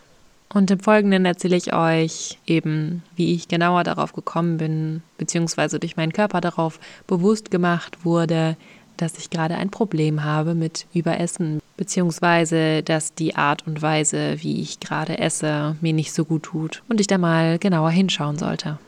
[0.51, 5.95] Und im Folgenden erzähle ich euch eben, wie ich genauer darauf gekommen bin, beziehungsweise durch
[5.95, 8.57] meinen Körper darauf bewusst gemacht wurde,
[8.97, 14.62] dass ich gerade ein Problem habe mit Überessen, beziehungsweise dass die Art und Weise, wie
[14.62, 18.79] ich gerade esse, mir nicht so gut tut und ich da mal genauer hinschauen sollte.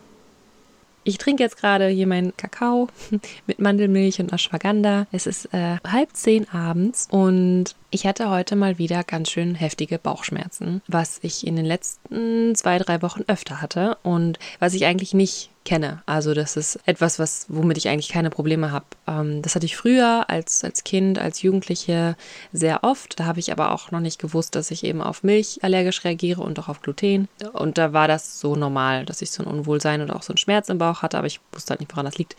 [1.04, 2.88] Ich trinke jetzt gerade hier meinen Kakao
[3.48, 5.08] mit Mandelmilch und Ashwagandha.
[5.12, 9.98] Es ist äh, halb zehn abends und ich hatte heute mal wieder ganz schön heftige
[9.98, 15.14] Bauchschmerzen, was ich in den letzten zwei, drei Wochen öfter hatte und was ich eigentlich
[15.14, 16.02] nicht kenne.
[16.06, 18.86] Also das ist etwas, was, womit ich eigentlich keine Probleme habe.
[19.08, 22.16] Ähm, das hatte ich früher als, als Kind, als Jugendliche
[22.52, 23.20] sehr oft.
[23.20, 26.42] Da habe ich aber auch noch nicht gewusst, dass ich eben auf Milch allergisch reagiere
[26.42, 27.28] und auch auf Gluten.
[27.54, 30.38] Und da war das so normal, dass ich so ein Unwohlsein oder auch so einen
[30.38, 32.36] Schmerz im Bauch hatte, aber ich wusste halt nicht, woran das liegt.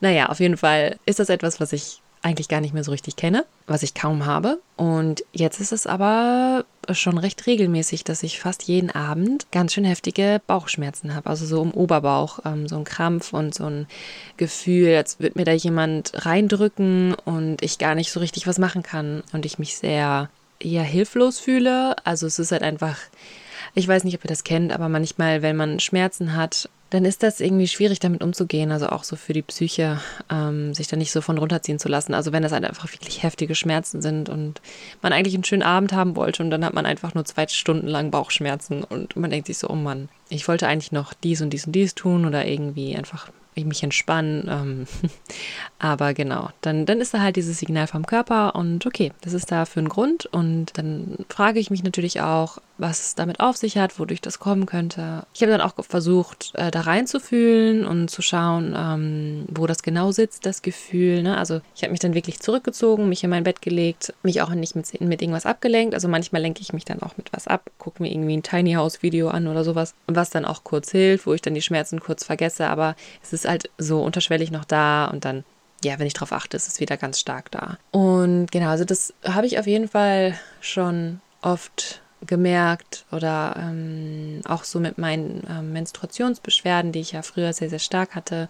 [0.00, 3.16] Naja, auf jeden Fall ist das etwas, was ich eigentlich gar nicht mehr so richtig
[3.16, 4.60] kenne, was ich kaum habe.
[4.76, 9.84] Und jetzt ist es aber schon recht regelmäßig, dass ich fast jeden Abend ganz schön
[9.84, 11.28] heftige Bauchschmerzen habe.
[11.28, 13.86] Also so im Oberbauch, ähm, so ein Krampf und so ein
[14.36, 18.82] Gefühl, als würde mir da jemand reindrücken und ich gar nicht so richtig was machen
[18.82, 21.96] kann und ich mich sehr eher hilflos fühle.
[22.04, 22.98] Also es ist halt einfach,
[23.74, 27.22] ich weiß nicht, ob ihr das kennt, aber manchmal, wenn man Schmerzen hat dann ist
[27.22, 28.72] das irgendwie schwierig, damit umzugehen.
[28.72, 32.14] Also auch so für die Psyche, ähm, sich da nicht so von runterziehen zu lassen.
[32.14, 34.60] Also wenn das halt einfach wirklich heftige Schmerzen sind und
[35.00, 37.86] man eigentlich einen schönen Abend haben wollte und dann hat man einfach nur zwei Stunden
[37.86, 41.50] lang Bauchschmerzen und man denkt sich so, oh Mann, ich wollte eigentlich noch dies und
[41.50, 43.30] dies und dies tun oder irgendwie einfach
[43.64, 44.48] mich entspannen.
[44.48, 44.86] Ähm,
[45.78, 49.52] aber genau, dann, dann ist da halt dieses Signal vom Körper und okay, das ist
[49.52, 50.26] da für einen Grund.
[50.26, 54.38] Und dann frage ich mich natürlich auch, was es damit auf sich hat, wodurch das
[54.38, 55.24] kommen könnte.
[55.34, 60.12] Ich habe dann auch versucht, äh, da reinzufühlen und zu schauen, ähm, wo das genau
[60.12, 61.22] sitzt, das Gefühl.
[61.22, 61.36] Ne?
[61.36, 64.74] Also ich habe mich dann wirklich zurückgezogen, mich in mein Bett gelegt, mich auch nicht
[64.76, 65.94] mit, mit irgendwas abgelenkt.
[65.94, 68.72] Also manchmal lenke ich mich dann auch mit was ab, gucke mir irgendwie ein Tiny
[68.72, 72.00] House Video an oder sowas, was dann auch kurz hilft, wo ich dann die Schmerzen
[72.00, 72.66] kurz vergesse.
[72.68, 75.44] Aber es ist halt so unterschwellig noch da und dann
[75.82, 77.78] ja, wenn ich darauf achte, ist es wieder ganz stark da.
[77.90, 84.64] Und genau, also das habe ich auf jeden Fall schon oft gemerkt oder ähm, auch
[84.64, 88.48] so mit meinen ähm, Menstruationsbeschwerden, die ich ja früher sehr, sehr stark hatte,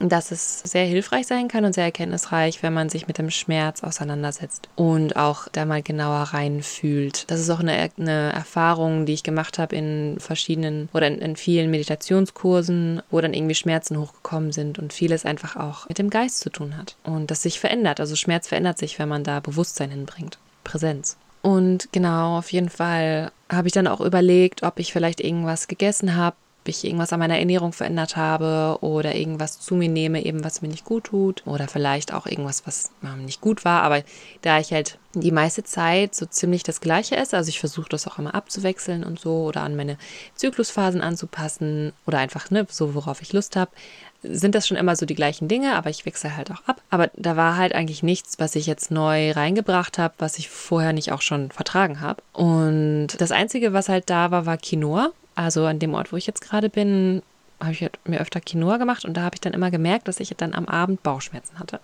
[0.00, 3.84] dass es sehr hilfreich sein kann und sehr erkenntnisreich, wenn man sich mit dem Schmerz
[3.84, 7.30] auseinandersetzt und auch da mal genauer reinfühlt.
[7.30, 11.36] Das ist auch eine, eine Erfahrung, die ich gemacht habe in verschiedenen oder in, in
[11.36, 16.40] vielen Meditationskursen, wo dann irgendwie Schmerzen hochgekommen sind und vieles einfach auch mit dem Geist
[16.40, 18.00] zu tun hat und das sich verändert.
[18.00, 20.38] Also Schmerz verändert sich, wenn man da Bewusstsein hinbringt.
[20.64, 21.16] Präsenz.
[21.44, 26.16] Und genau, auf jeden Fall habe ich dann auch überlegt, ob ich vielleicht irgendwas gegessen
[26.16, 30.42] habe, ob ich irgendwas an meiner Ernährung verändert habe oder irgendwas zu mir nehme, eben
[30.42, 33.82] was mir nicht gut tut oder vielleicht auch irgendwas, was nicht gut war.
[33.82, 34.02] Aber
[34.40, 38.06] da ich halt die meiste Zeit so ziemlich das Gleiche esse, also ich versuche das
[38.06, 39.98] auch immer abzuwechseln und so oder an meine
[40.36, 43.70] Zyklusphasen anzupassen oder einfach ne, so, worauf ich Lust habe,
[44.24, 46.80] sind das schon immer so die gleichen Dinge, aber ich wechsle halt auch ab.
[46.90, 50.92] Aber da war halt eigentlich nichts, was ich jetzt neu reingebracht habe, was ich vorher
[50.92, 52.22] nicht auch schon vertragen habe.
[52.32, 55.10] Und das Einzige, was halt da war, war Quinoa.
[55.34, 57.22] Also an dem Ort, wo ich jetzt gerade bin,
[57.60, 60.20] habe ich halt mir öfter Quinoa gemacht und da habe ich dann immer gemerkt, dass
[60.20, 61.80] ich dann am Abend Bauchschmerzen hatte.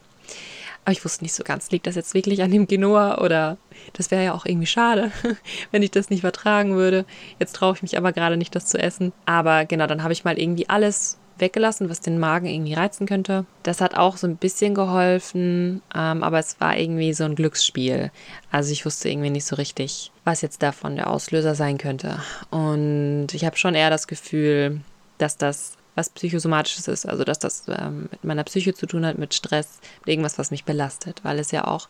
[0.84, 3.58] Aber ich wusste nicht so ganz, liegt das jetzt wirklich an dem Quinoa oder
[3.92, 5.12] das wäre ja auch irgendwie schade,
[5.70, 7.04] wenn ich das nicht vertragen würde.
[7.38, 9.12] Jetzt traue ich mich aber gerade nicht, das zu essen.
[9.26, 13.44] Aber genau, dann habe ich mal irgendwie alles weggelassen, was den Magen irgendwie reizen könnte.
[13.62, 18.10] Das hat auch so ein bisschen geholfen, ähm, aber es war irgendwie so ein Glücksspiel.
[18.50, 22.20] Also ich wusste irgendwie nicht so richtig, was jetzt davon der Auslöser sein könnte.
[22.50, 24.80] Und ich habe schon eher das Gefühl,
[25.18, 29.18] dass das was psychosomatisches ist, also dass das ähm, mit meiner Psyche zu tun hat,
[29.18, 31.88] mit Stress, mit irgendwas, was mich belastet, weil es ja auch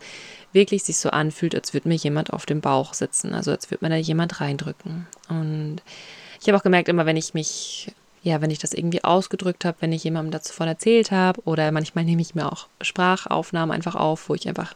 [0.53, 3.85] wirklich sich so anfühlt, als würde mir jemand auf dem Bauch sitzen, also als würde
[3.85, 5.07] mir da jemand reindrücken.
[5.29, 5.83] Und
[6.41, 9.79] ich habe auch gemerkt, immer wenn ich mich, ja, wenn ich das irgendwie ausgedrückt habe,
[9.81, 13.95] wenn ich jemandem dazu von erzählt habe oder manchmal nehme ich mir auch Sprachaufnahmen einfach
[13.95, 14.75] auf, wo ich einfach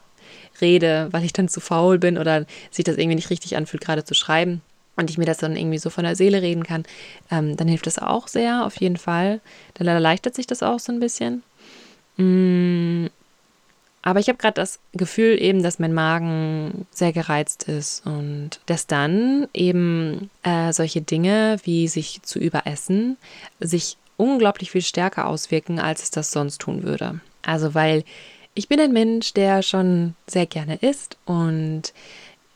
[0.60, 4.04] rede, weil ich dann zu faul bin oder sich das irgendwie nicht richtig anfühlt, gerade
[4.04, 4.62] zu schreiben
[4.96, 6.84] und ich mir das dann irgendwie so von der Seele reden kann,
[7.30, 9.40] ähm, dann hilft das auch sehr, auf jeden Fall.
[9.74, 11.42] Dann erleichtert sich das auch so ein bisschen.
[12.16, 13.06] Mm,
[14.06, 18.86] aber ich habe gerade das Gefühl eben, dass mein Magen sehr gereizt ist und dass
[18.86, 23.16] dann eben äh, solche Dinge wie sich zu überessen
[23.60, 27.20] sich unglaublich viel stärker auswirken, als es das sonst tun würde.
[27.42, 28.04] Also weil
[28.52, 31.94] ich bin ein Mensch, der schon sehr gerne isst und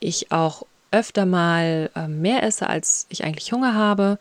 [0.00, 4.18] ich auch öfter mal äh, mehr esse, als ich eigentlich Hunger habe.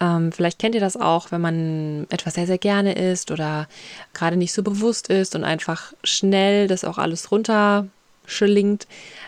[0.00, 3.68] Ähm, vielleicht kennt ihr das auch, wenn man etwas sehr, sehr gerne isst oder
[4.14, 8.86] gerade nicht so bewusst ist und einfach schnell das auch alles runterschlingt.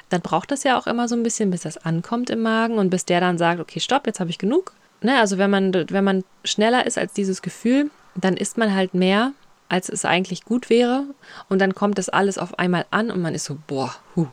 [0.09, 2.91] Dann braucht das ja auch immer so ein bisschen, bis das ankommt im Magen und
[2.91, 4.73] bis der dann sagt, okay, stopp, jetzt habe ich genug.
[5.01, 8.95] Ne, also wenn man, wenn man schneller ist als dieses Gefühl, dann isst man halt
[8.95, 9.33] mehr,
[9.69, 11.05] als es eigentlich gut wäre.
[11.49, 14.27] Und dann kommt das alles auf einmal an und man ist so, boah, huh,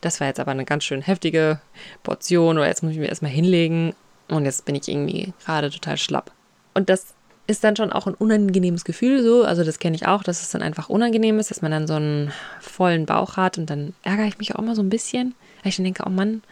[0.00, 1.60] das war jetzt aber eine ganz schön heftige
[2.02, 3.94] Portion oder jetzt muss ich mir erstmal hinlegen
[4.28, 6.32] und jetzt bin ich irgendwie gerade total schlapp.
[6.74, 7.14] Und das
[7.46, 10.50] ist dann schon auch ein unangenehmes Gefühl so, also das kenne ich auch, dass es
[10.50, 14.26] dann einfach unangenehm ist, dass man dann so einen vollen Bauch hat und dann ärgere
[14.26, 16.42] ich mich auch immer so ein bisschen, weil ich dann denke, oh Mann,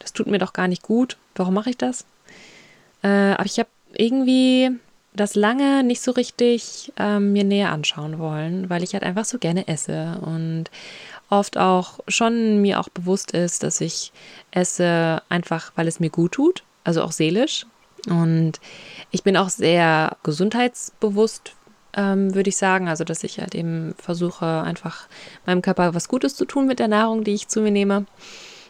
[0.00, 2.04] das tut mir doch gar nicht gut, warum mache ich das?
[3.02, 4.70] Äh, aber ich habe irgendwie
[5.14, 9.38] das lange nicht so richtig ähm, mir näher anschauen wollen, weil ich halt einfach so
[9.38, 10.64] gerne esse und
[11.30, 14.12] oft auch schon mir auch bewusst ist, dass ich
[14.50, 17.66] esse einfach, weil es mir gut tut, also auch seelisch.
[18.08, 18.60] Und
[19.10, 21.54] ich bin auch sehr gesundheitsbewusst,
[21.94, 22.88] ähm, würde ich sagen.
[22.88, 25.06] Also, dass ich halt eben versuche, einfach
[25.46, 28.06] meinem Körper was Gutes zu tun mit der Nahrung, die ich zu mir nehme.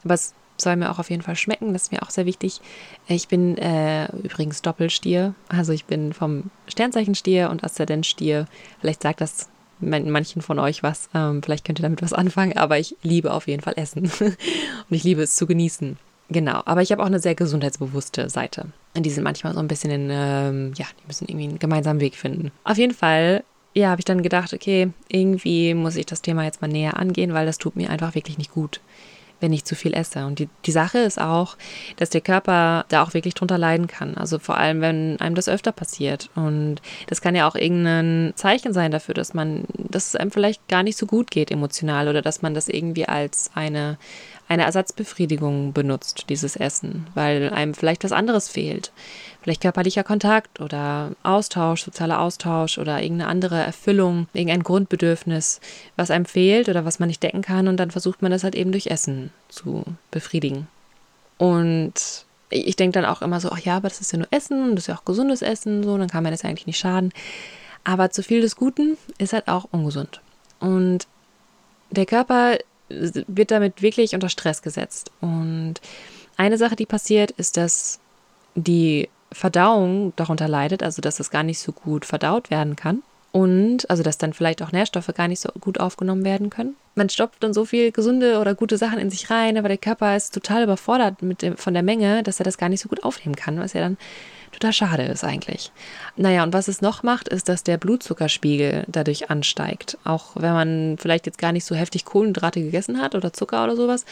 [0.05, 1.73] Aber es soll mir auch auf jeden Fall schmecken.
[1.73, 2.61] Das ist mir auch sehr wichtig.
[3.07, 5.35] Ich bin äh, übrigens Doppelstier.
[5.49, 8.47] Also ich bin vom Sternzeichen Stier und Aszendent Stier.
[8.81, 9.49] Vielleicht sagt das
[9.81, 11.09] manchen von euch was.
[11.15, 14.37] Ähm, vielleicht könnt ihr damit was anfangen, aber ich liebe auf jeden Fall Essen und
[14.91, 15.97] ich liebe es zu genießen.
[16.31, 18.67] Genau, aber ich habe auch eine sehr gesundheitsbewusste Seite.
[18.95, 22.01] Und die sind manchmal so ein bisschen in, ähm, ja, die müssen irgendwie einen gemeinsamen
[22.01, 22.53] Weg finden.
[22.63, 23.43] Auf jeden Fall,
[23.75, 27.33] ja, habe ich dann gedacht, okay, irgendwie muss ich das Thema jetzt mal näher angehen,
[27.33, 28.81] weil das tut mir einfach wirklich nicht gut
[29.41, 30.27] wenn ich zu viel esse.
[30.27, 31.57] Und die, die Sache ist auch,
[31.97, 34.17] dass der Körper da auch wirklich drunter leiden kann.
[34.17, 36.31] Also vor allem, wenn einem das öfter passiert.
[36.35, 36.77] Und
[37.09, 40.83] das kann ja auch irgendein Zeichen sein dafür, dass man, dass es einem vielleicht gar
[40.83, 43.99] nicht so gut geht emotional oder dass man das irgendwie als eine,
[44.51, 48.91] eine Ersatzbefriedigung benutzt, dieses Essen, weil einem vielleicht was anderes fehlt.
[49.43, 55.61] Vielleicht körperlicher Kontakt oder Austausch, sozialer Austausch oder irgendeine andere Erfüllung, irgendein Grundbedürfnis,
[55.95, 58.57] was einem fehlt oder was man nicht decken kann und dann versucht man das halt
[58.57, 60.67] eben durch Essen zu befriedigen.
[61.39, 64.75] Und ich denke dann auch immer so, ach ja, aber das ist ja nur Essen,
[64.75, 67.13] das ist ja auch gesundes Essen, so, dann kann man das eigentlich nicht schaden.
[67.85, 70.21] Aber zu viel des Guten ist halt auch ungesund.
[70.59, 71.07] Und
[71.91, 72.59] der Körper
[72.91, 75.11] wird damit wirklich unter Stress gesetzt.
[75.21, 75.75] Und
[76.37, 78.01] eine Sache, die passiert, ist, dass
[78.55, 83.03] die Verdauung darunter leidet, also dass es gar nicht so gut verdaut werden kann.
[83.33, 86.75] Und also dass dann vielleicht auch Nährstoffe gar nicht so gut aufgenommen werden können.
[86.97, 90.17] Man stopft dann so viel gesunde oder gute Sachen in sich rein, aber der Körper
[90.17, 93.05] ist total überfordert mit dem, von der Menge, dass er das gar nicht so gut
[93.05, 93.99] aufnehmen kann, was ja dann
[94.53, 95.73] total schade ist eigentlich.
[96.17, 99.99] Naja, und was es noch macht, ist, dass der Blutzuckerspiegel dadurch ansteigt.
[100.05, 103.77] Auch wenn man vielleicht jetzt gar nicht so heftig Kohlenhydrate gegessen hat oder Zucker oder
[103.77, 104.05] sowas.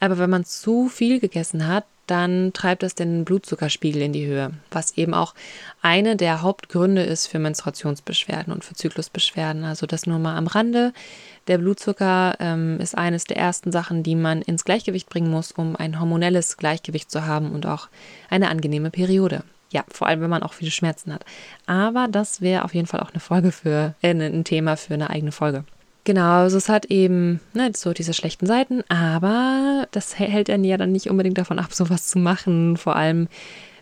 [0.00, 4.52] Aber wenn man zu viel gegessen hat, dann treibt das den Blutzuckerspiegel in die Höhe,
[4.70, 5.34] was eben auch
[5.82, 9.64] eine der Hauptgründe ist für Menstruationsbeschwerden und für Zyklusbeschwerden.
[9.64, 10.92] Also das nur mal am Rande.
[11.48, 15.76] Der Blutzucker ähm, ist eines der ersten Sachen, die man ins Gleichgewicht bringen muss, um
[15.76, 17.88] ein hormonelles Gleichgewicht zu haben und auch
[18.30, 19.42] eine angenehme Periode.
[19.70, 21.24] Ja, vor allem, wenn man auch viele Schmerzen hat.
[21.66, 25.10] Aber das wäre auf jeden Fall auch eine Folge für, äh, ein Thema für eine
[25.10, 25.64] eigene Folge.
[26.04, 30.76] Genau, also es hat eben ne, so diese schlechten Seiten, aber das hält einen ja
[30.76, 32.76] dann nicht unbedingt davon ab, sowas zu machen.
[32.76, 33.26] Vor allem,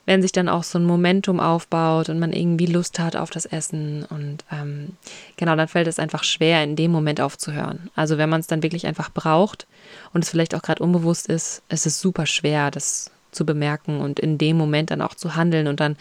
[0.06, 3.44] wenn sich dann auch so ein Momentum aufbaut und man irgendwie Lust hat auf das
[3.44, 4.06] Essen.
[4.08, 4.96] Und ähm,
[5.36, 7.90] genau, dann fällt es einfach schwer, in dem Moment aufzuhören.
[7.94, 9.66] Also wenn man es dann wirklich einfach braucht
[10.14, 14.20] und es vielleicht auch gerade unbewusst ist, es ist super schwer, das zu bemerken und
[14.20, 15.96] in dem Moment dann auch zu handeln und dann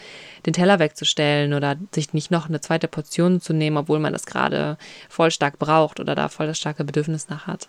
[0.46, 4.26] den Teller wegzustellen oder sich nicht noch eine zweite Portion zu nehmen, obwohl man das
[4.26, 7.68] gerade voll stark braucht oder da voll das starke Bedürfnis nach hat.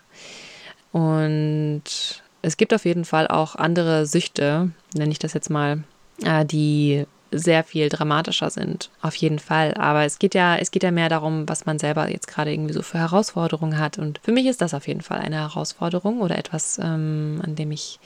[0.92, 1.84] Und
[2.42, 5.84] es gibt auf jeden Fall auch andere Süchte, nenne ich das jetzt mal,
[6.24, 9.74] äh, die sehr viel dramatischer sind, auf jeden Fall.
[9.76, 12.74] Aber es geht ja, es geht ja mehr darum, was man selber jetzt gerade irgendwie
[12.74, 13.98] so für Herausforderungen hat.
[13.98, 17.72] Und für mich ist das auf jeden Fall eine Herausforderung oder etwas, ähm, an dem
[17.72, 18.00] ich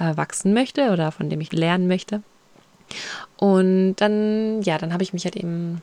[0.00, 2.22] äh, wachsen möchte oder von dem ich lernen möchte.
[3.36, 5.82] Und dann, ja, dann habe ich mich halt eben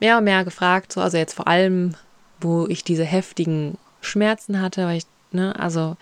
[0.00, 1.94] mehr und mehr gefragt, so, also jetzt vor allem,
[2.40, 5.96] wo ich diese heftigen Schmerzen hatte, weil ich, ne, also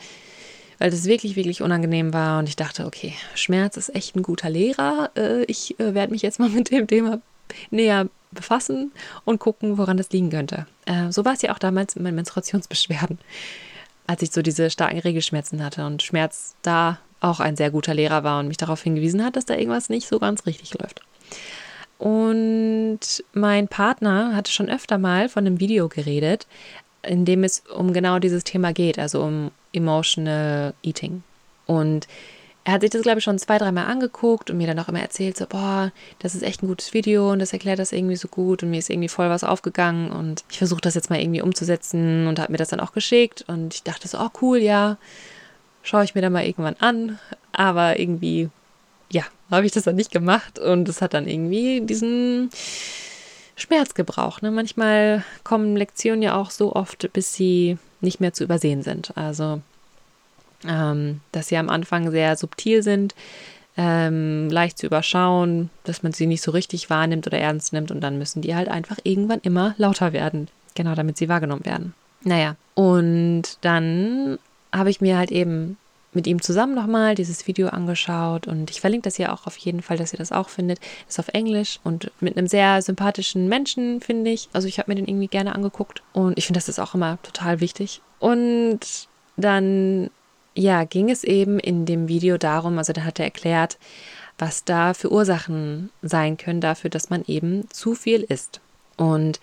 [0.78, 4.50] weil das wirklich, wirklich unangenehm war und ich dachte, okay, Schmerz ist echt ein guter
[4.50, 5.10] Lehrer.
[5.16, 7.20] Äh, ich äh, werde mich jetzt mal mit dem Thema
[7.70, 8.92] näher befassen
[9.24, 10.66] und gucken, woran das liegen könnte.
[11.10, 13.18] So war es ja auch damals mit meinen Menstruationsbeschwerden,
[14.06, 18.24] als ich so diese starken Regelschmerzen hatte und Schmerz da auch ein sehr guter Lehrer
[18.24, 21.00] war und mich darauf hingewiesen hat, dass da irgendwas nicht so ganz richtig läuft.
[21.98, 23.00] Und
[23.32, 26.46] mein Partner hatte schon öfter mal von einem Video geredet,
[27.02, 31.22] in dem es um genau dieses Thema geht, also um Emotional Eating.
[31.66, 32.06] Und
[32.64, 35.00] er hat sich das, glaube ich, schon zwei, dreimal angeguckt und mir dann auch immer
[35.00, 38.26] erzählt, so, boah, das ist echt ein gutes Video und das erklärt das irgendwie so
[38.26, 41.42] gut und mir ist irgendwie voll was aufgegangen und ich versuche das jetzt mal irgendwie
[41.42, 44.98] umzusetzen und hat mir das dann auch geschickt und ich dachte so, oh cool, ja,
[45.86, 47.18] schaue ich mir dann mal irgendwann an,
[47.52, 48.50] aber irgendwie,
[49.10, 52.50] ja, habe ich das dann nicht gemacht und es hat dann irgendwie diesen
[53.54, 54.42] Schmerz gebraucht.
[54.42, 54.50] Ne?
[54.50, 59.16] Manchmal kommen Lektionen ja auch so oft, bis sie nicht mehr zu übersehen sind.
[59.16, 59.62] Also,
[60.66, 63.14] ähm, dass sie am Anfang sehr subtil sind,
[63.76, 68.00] ähm, leicht zu überschauen, dass man sie nicht so richtig wahrnimmt oder ernst nimmt und
[68.00, 70.48] dann müssen die halt einfach irgendwann immer lauter werden.
[70.74, 71.94] Genau, damit sie wahrgenommen werden.
[72.22, 74.38] Naja, und dann
[74.72, 75.76] habe ich mir halt eben
[76.16, 79.82] mit ihm zusammen nochmal dieses Video angeschaut und ich verlinke das ja auch auf jeden
[79.82, 80.80] Fall, dass ihr das auch findet.
[81.08, 84.48] Ist auf Englisch und mit einem sehr sympathischen Menschen, finde ich.
[84.52, 87.18] Also ich habe mir den irgendwie gerne angeguckt und ich finde, das ist auch immer
[87.22, 88.00] total wichtig.
[88.18, 88.80] Und
[89.36, 90.10] dann,
[90.54, 93.78] ja, ging es eben in dem Video darum, also da hat er erklärt,
[94.38, 98.60] was da für Ursachen sein können dafür, dass man eben zu viel isst.
[98.96, 99.40] Und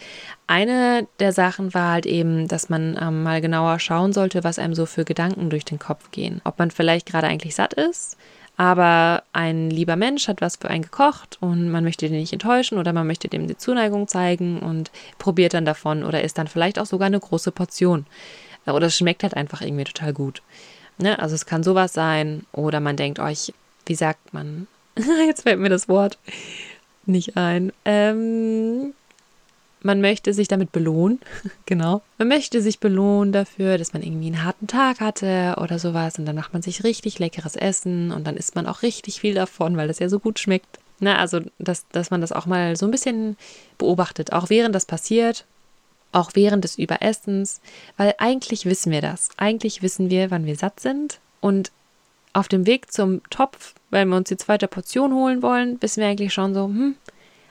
[0.48, 4.74] eine der Sachen war halt eben, dass man ähm, mal genauer schauen sollte, was einem
[4.74, 6.42] so für Gedanken durch den Kopf gehen.
[6.44, 8.18] Ob man vielleicht gerade eigentlich satt ist,
[8.56, 12.78] aber ein lieber Mensch hat was für einen gekocht und man möchte den nicht enttäuschen
[12.78, 16.78] oder man möchte dem die Zuneigung zeigen und probiert dann davon oder isst dann vielleicht
[16.78, 18.06] auch sogar eine große Portion.
[18.66, 20.42] Oder es schmeckt halt einfach irgendwie total gut.
[20.98, 21.18] Ne?
[21.20, 23.54] Also es kann sowas sein oder man denkt euch,
[23.86, 24.68] wie sagt man?
[25.28, 26.18] Jetzt fällt mir das Wort
[27.06, 27.74] nicht ein.
[27.86, 28.94] Ähm,
[29.84, 31.20] man möchte sich damit belohnen,
[31.66, 32.02] genau.
[32.18, 36.26] Man möchte sich belohnen dafür, dass man irgendwie einen harten Tag hatte oder sowas und
[36.26, 39.78] dann macht man sich richtig leckeres Essen und dann isst man auch richtig viel davon,
[39.78, 40.80] weil das ja so gut schmeckt.
[41.00, 43.36] Na, also, dass, dass man das auch mal so ein bisschen
[43.78, 45.46] beobachtet, auch während das passiert,
[46.14, 47.60] auch während des Überessens,
[47.98, 49.30] weil eigentlich wissen wir das.
[49.38, 51.72] Eigentlich wissen wir, wann wir satt sind und
[52.34, 56.08] auf dem Weg zum Topf, wenn wir uns die zweite Portion holen wollen, wissen wir
[56.08, 56.96] eigentlich schon so, hm,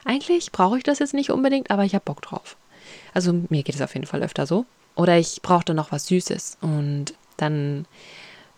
[0.05, 2.57] eigentlich brauche ich das jetzt nicht unbedingt, aber ich habe Bock drauf.
[3.13, 4.65] Also mir geht es auf jeden Fall öfter so.
[4.95, 7.85] Oder ich brauchte noch was Süßes und dann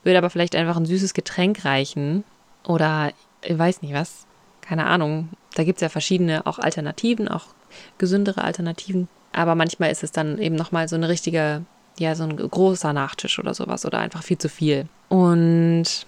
[0.03, 2.23] würde aber vielleicht einfach ein süßes Getränk reichen
[2.65, 4.25] oder ich weiß nicht was,
[4.61, 5.29] keine Ahnung.
[5.55, 7.47] Da gibt es ja verschiedene auch Alternativen, auch
[7.97, 9.07] gesündere Alternativen.
[9.31, 11.63] Aber manchmal ist es dann eben nochmal so eine richtige,
[11.97, 14.87] ja, so ein großer Nachtisch oder sowas oder einfach viel zu viel.
[15.09, 16.05] Und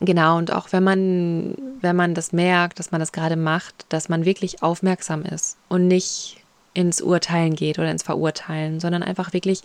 [0.00, 4.08] Genau, und auch wenn man, wenn man das merkt, dass man das gerade macht, dass
[4.08, 6.36] man wirklich aufmerksam ist und nicht
[6.72, 9.62] ins Urteilen geht oder ins Verurteilen, sondern einfach wirklich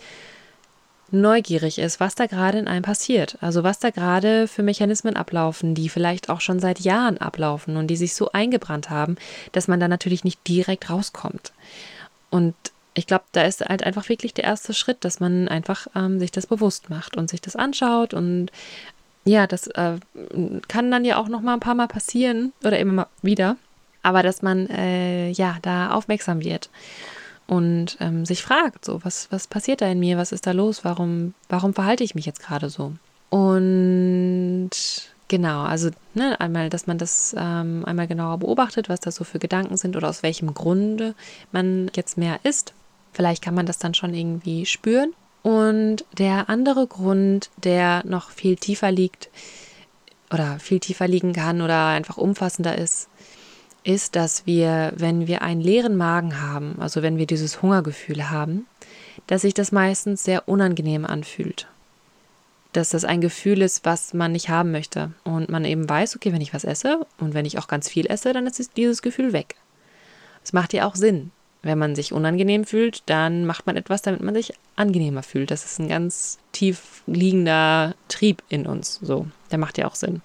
[1.12, 3.38] neugierig ist, was da gerade in einem passiert.
[3.40, 7.86] Also was da gerade für Mechanismen ablaufen, die vielleicht auch schon seit Jahren ablaufen und
[7.86, 9.16] die sich so eingebrannt haben,
[9.52, 11.52] dass man da natürlich nicht direkt rauskommt.
[12.30, 12.54] Und
[12.94, 16.30] ich glaube, da ist halt einfach wirklich der erste Schritt, dass man einfach ähm, sich
[16.30, 18.50] das bewusst macht und sich das anschaut und
[19.24, 19.98] ja, das äh,
[20.68, 23.56] kann dann ja auch noch mal ein paar Mal passieren oder immer mal wieder.
[24.02, 26.68] Aber dass man äh, ja da aufmerksam wird
[27.46, 30.84] und ähm, sich fragt, so was was passiert da in mir, was ist da los,
[30.84, 32.92] warum warum verhalte ich mich jetzt gerade so?
[33.30, 34.70] Und
[35.28, 39.38] genau, also ne, einmal, dass man das ähm, einmal genauer beobachtet, was das so für
[39.38, 41.14] Gedanken sind oder aus welchem Grunde
[41.50, 42.74] man jetzt mehr isst.
[43.14, 48.56] Vielleicht kann man das dann schon irgendwie spüren und der andere Grund, der noch viel
[48.56, 49.28] tiefer liegt
[50.32, 53.10] oder viel tiefer liegen kann oder einfach umfassender ist,
[53.84, 58.66] ist, dass wir, wenn wir einen leeren Magen haben, also wenn wir dieses Hungergefühl haben,
[59.26, 61.68] dass sich das meistens sehr unangenehm anfühlt.
[62.72, 65.12] Dass das ein Gefühl ist, was man nicht haben möchte.
[65.24, 68.06] Und man eben weiß, okay, wenn ich was esse und wenn ich auch ganz viel
[68.06, 69.56] esse, dann ist dieses Gefühl weg.
[70.42, 71.32] Es macht ja auch Sinn.
[71.64, 75.50] Wenn man sich unangenehm fühlt, dann macht man etwas, damit man sich angenehmer fühlt.
[75.50, 79.00] Das ist ein ganz tief liegender Trieb in uns.
[79.02, 80.20] So, der macht ja auch Sinn.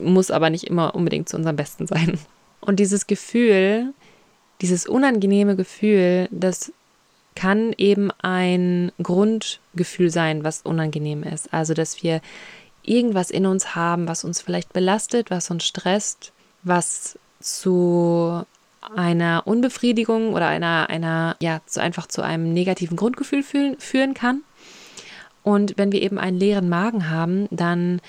[0.00, 2.18] Muss aber nicht immer unbedingt zu unserem Besten sein.
[2.60, 3.94] Und dieses Gefühl,
[4.60, 6.72] dieses unangenehme Gefühl, das
[7.36, 11.54] kann eben ein Grundgefühl sein, was unangenehm ist.
[11.54, 12.20] Also, dass wir
[12.82, 16.32] irgendwas in uns haben, was uns vielleicht belastet, was uns stresst,
[16.64, 18.44] was zu
[18.96, 24.42] einer Unbefriedigung oder einer, einer, ja, zu einfach zu einem negativen Grundgefühl fühlen, führen kann.
[25.42, 28.00] Und wenn wir eben einen leeren Magen haben, dann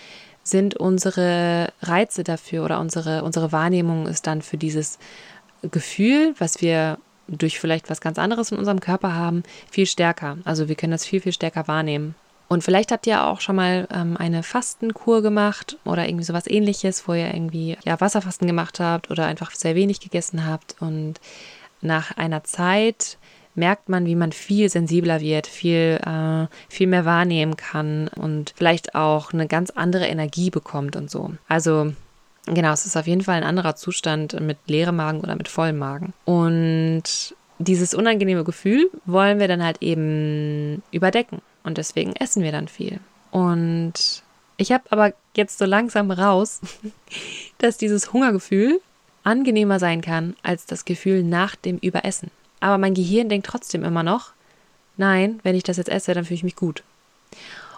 [0.43, 4.97] sind unsere Reize dafür oder unsere, unsere Wahrnehmung ist dann für dieses
[5.61, 10.37] Gefühl, was wir durch vielleicht was ganz anderes in unserem Körper haben, viel stärker.
[10.45, 12.15] Also wir können das viel, viel stärker wahrnehmen.
[12.49, 17.07] Und vielleicht habt ihr auch schon mal ähm, eine Fastenkur gemacht oder irgendwie sowas ähnliches,
[17.07, 20.75] wo ihr irgendwie ja, Wasserfasten gemacht habt oder einfach sehr wenig gegessen habt.
[20.79, 21.21] Und
[21.81, 23.19] nach einer Zeit
[23.53, 28.95] merkt man, wie man viel sensibler wird, viel, äh, viel mehr wahrnehmen kann und vielleicht
[28.95, 31.31] auch eine ganz andere Energie bekommt und so.
[31.47, 31.93] Also
[32.45, 35.77] genau, es ist auf jeden Fall ein anderer Zustand mit leerem Magen oder mit vollem
[35.77, 36.13] Magen.
[36.25, 41.41] Und dieses unangenehme Gefühl wollen wir dann halt eben überdecken.
[41.63, 42.99] Und deswegen essen wir dann viel.
[43.31, 44.23] Und
[44.57, 46.61] ich habe aber jetzt so langsam raus,
[47.57, 48.81] dass dieses Hungergefühl
[49.23, 52.31] angenehmer sein kann als das Gefühl nach dem Überessen.
[52.59, 54.31] Aber mein Gehirn denkt trotzdem immer noch,
[54.97, 56.83] nein, wenn ich das jetzt esse, dann fühle ich mich gut.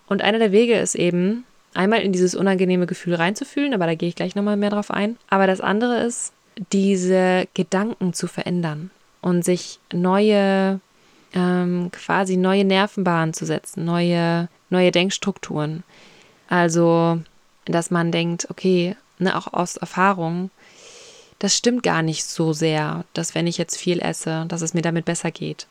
[0.08, 4.10] Und einer der Wege ist eben, einmal in dieses unangenehme Gefühl reinzufühlen, aber da gehe
[4.10, 5.18] ich gleich nochmal mehr drauf ein.
[5.30, 6.34] Aber das andere ist,
[6.72, 10.80] diese Gedanken zu verändern und sich neue
[11.34, 15.84] ähm, quasi neue Nervenbahnen zu setzen, neue, neue Denkstrukturen.
[16.48, 17.22] Also,
[17.66, 20.52] dass man denkt, okay, ne, auch aus Erfahrung,
[21.40, 24.82] das stimmt gar nicht so sehr, dass wenn ich jetzt viel esse, dass es mir
[24.82, 25.68] damit besser geht.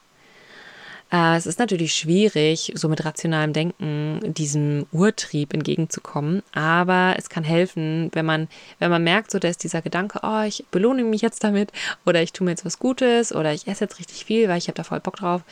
[1.12, 7.42] Äh, es ist natürlich schwierig, so mit rationalem Denken diesem Urtrieb entgegenzukommen, aber es kann
[7.42, 8.48] helfen, wenn man,
[8.78, 11.72] wenn man merkt, so dass dieser Gedanke, oh, ich belohne mich jetzt damit
[12.06, 14.68] oder ich tue mir jetzt was Gutes oder ich esse jetzt richtig viel, weil ich
[14.68, 15.42] habe da voll Bock drauf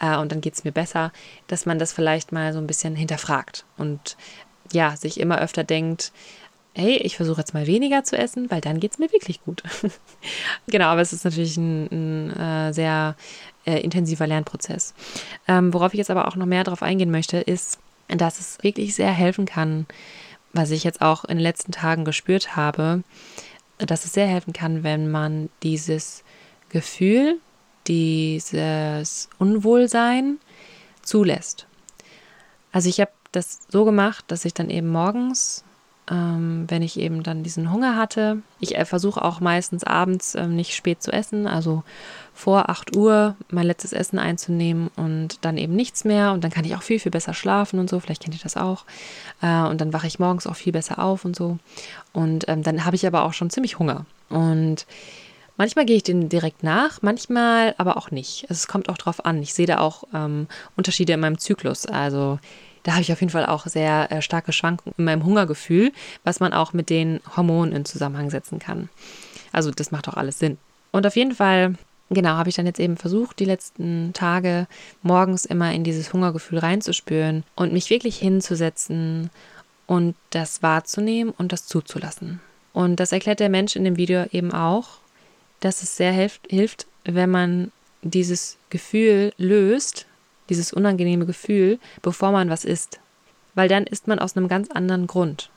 [0.00, 1.12] äh, und dann geht es mir besser,
[1.46, 4.16] dass man das vielleicht mal so ein bisschen hinterfragt und
[4.72, 6.12] ja, sich immer öfter denkt,
[6.76, 9.62] hey, ich versuche jetzt mal weniger zu essen, weil dann geht es mir wirklich gut.
[10.66, 13.16] genau, aber es ist natürlich ein, ein äh, sehr
[13.64, 14.92] äh, intensiver Lernprozess.
[15.48, 18.94] Ähm, worauf ich jetzt aber auch noch mehr darauf eingehen möchte, ist, dass es wirklich
[18.94, 19.86] sehr helfen kann,
[20.52, 23.02] was ich jetzt auch in den letzten Tagen gespürt habe,
[23.78, 26.24] dass es sehr helfen kann, wenn man dieses
[26.68, 27.38] Gefühl,
[27.86, 30.38] dieses Unwohlsein
[31.02, 31.66] zulässt.
[32.70, 35.64] Also ich habe das so gemacht, dass ich dann eben morgens
[36.10, 38.38] ähm, wenn ich eben dann diesen Hunger hatte.
[38.60, 41.82] Ich äh, versuche auch meistens abends äh, nicht spät zu essen, also
[42.34, 46.64] vor 8 Uhr mein letztes Essen einzunehmen und dann eben nichts mehr und dann kann
[46.64, 48.84] ich auch viel, viel besser schlafen und so, vielleicht kennt ihr das auch.
[49.42, 51.58] Äh, und dann wache ich morgens auch viel besser auf und so.
[52.12, 54.06] Und ähm, dann habe ich aber auch schon ziemlich Hunger.
[54.28, 54.86] Und
[55.58, 58.44] Manchmal gehe ich den direkt nach, manchmal aber auch nicht.
[58.50, 59.42] Es kommt auch drauf an.
[59.42, 61.86] Ich sehe da auch ähm, Unterschiede in meinem Zyklus.
[61.86, 62.38] Also
[62.86, 66.38] da habe ich auf jeden Fall auch sehr äh, starke Schwankungen in meinem Hungergefühl, was
[66.38, 68.88] man auch mit den Hormonen in Zusammenhang setzen kann.
[69.50, 70.56] Also das macht auch alles Sinn.
[70.92, 71.74] Und auf jeden Fall,
[72.10, 74.68] genau, habe ich dann jetzt eben versucht, die letzten Tage
[75.02, 79.30] morgens immer in dieses Hungergefühl reinzuspüren und mich wirklich hinzusetzen
[79.88, 82.40] und das wahrzunehmen und das zuzulassen.
[82.72, 84.98] Und das erklärt der Mensch in dem Video eben auch,
[85.58, 87.72] dass es sehr hilft, hilft wenn man
[88.02, 90.05] dieses Gefühl löst,
[90.48, 93.00] dieses unangenehme Gefühl, bevor man was isst.
[93.54, 95.50] Weil dann isst man aus einem ganz anderen Grund,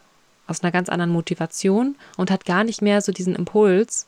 [0.48, 4.08] aus einer ganz anderen Motivation und hat gar nicht mehr so diesen Impuls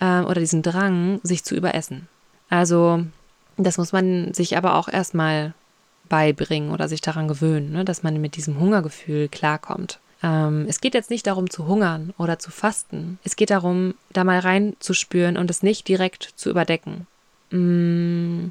[0.00, 2.08] äh, oder diesen Drang, sich zu überessen.
[2.50, 3.04] Also
[3.56, 5.54] das muss man sich aber auch erstmal
[6.08, 9.98] beibringen oder sich daran gewöhnen, ne, dass man mit diesem Hungergefühl klarkommt.
[10.22, 13.18] Ähm, es geht jetzt nicht darum zu hungern oder zu fasten.
[13.24, 17.06] Es geht darum, da mal reinzuspüren und es nicht direkt zu überdecken.
[17.50, 18.48] Mm,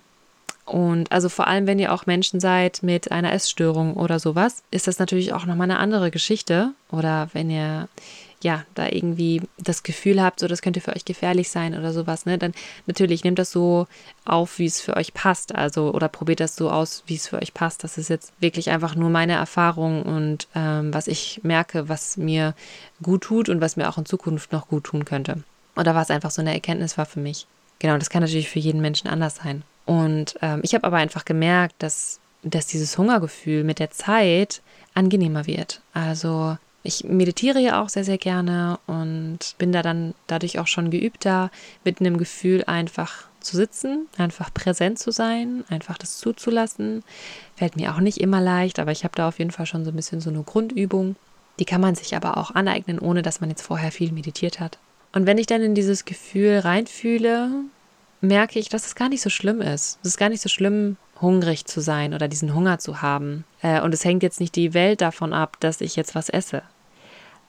[0.67, 4.85] und also vor allem, wenn ihr auch Menschen seid mit einer Essstörung oder sowas, ist
[4.85, 6.73] das natürlich auch nochmal eine andere Geschichte.
[6.91, 7.87] Oder wenn ihr
[8.43, 12.25] ja da irgendwie das Gefühl habt, so das könnte für euch gefährlich sein oder sowas,
[12.25, 12.51] ne, dann
[12.85, 13.87] natürlich nehmt das so
[14.25, 15.55] auf, wie es für euch passt.
[15.55, 17.85] Also oder probiert das so aus, wie es für euch passt.
[17.85, 22.55] Das ist jetzt wirklich einfach nur meine Erfahrung und ähm, was ich merke, was mir
[23.01, 25.43] gut tut und was mir auch in Zukunft noch gut tun könnte.
[25.77, 27.47] Oder was einfach so eine Erkenntnis war für mich.
[27.79, 29.63] Genau, das kann natürlich für jeden Menschen anders sein.
[29.87, 34.61] Und ähm, ich habe aber einfach gemerkt, dass, dass dieses Hungergefühl mit der Zeit
[34.93, 35.81] angenehmer wird.
[35.93, 40.91] Also ich meditiere ja auch sehr, sehr gerne und bin da dann dadurch auch schon
[40.91, 41.51] geübter,
[41.83, 47.03] mit einem Gefühl einfach zu sitzen, einfach präsent zu sein, einfach das zuzulassen.
[47.55, 49.91] Fällt mir auch nicht immer leicht, aber ich habe da auf jeden Fall schon so
[49.91, 51.15] ein bisschen so eine Grundübung.
[51.59, 54.77] Die kann man sich aber auch aneignen, ohne dass man jetzt vorher viel meditiert hat.
[55.13, 57.49] Und wenn ich dann in dieses Gefühl reinfühle,
[58.21, 59.99] merke ich, dass es gar nicht so schlimm ist.
[60.01, 63.43] Es ist gar nicht so schlimm, hungrig zu sein oder diesen Hunger zu haben.
[63.61, 66.61] Äh, und es hängt jetzt nicht die Welt davon ab, dass ich jetzt was esse.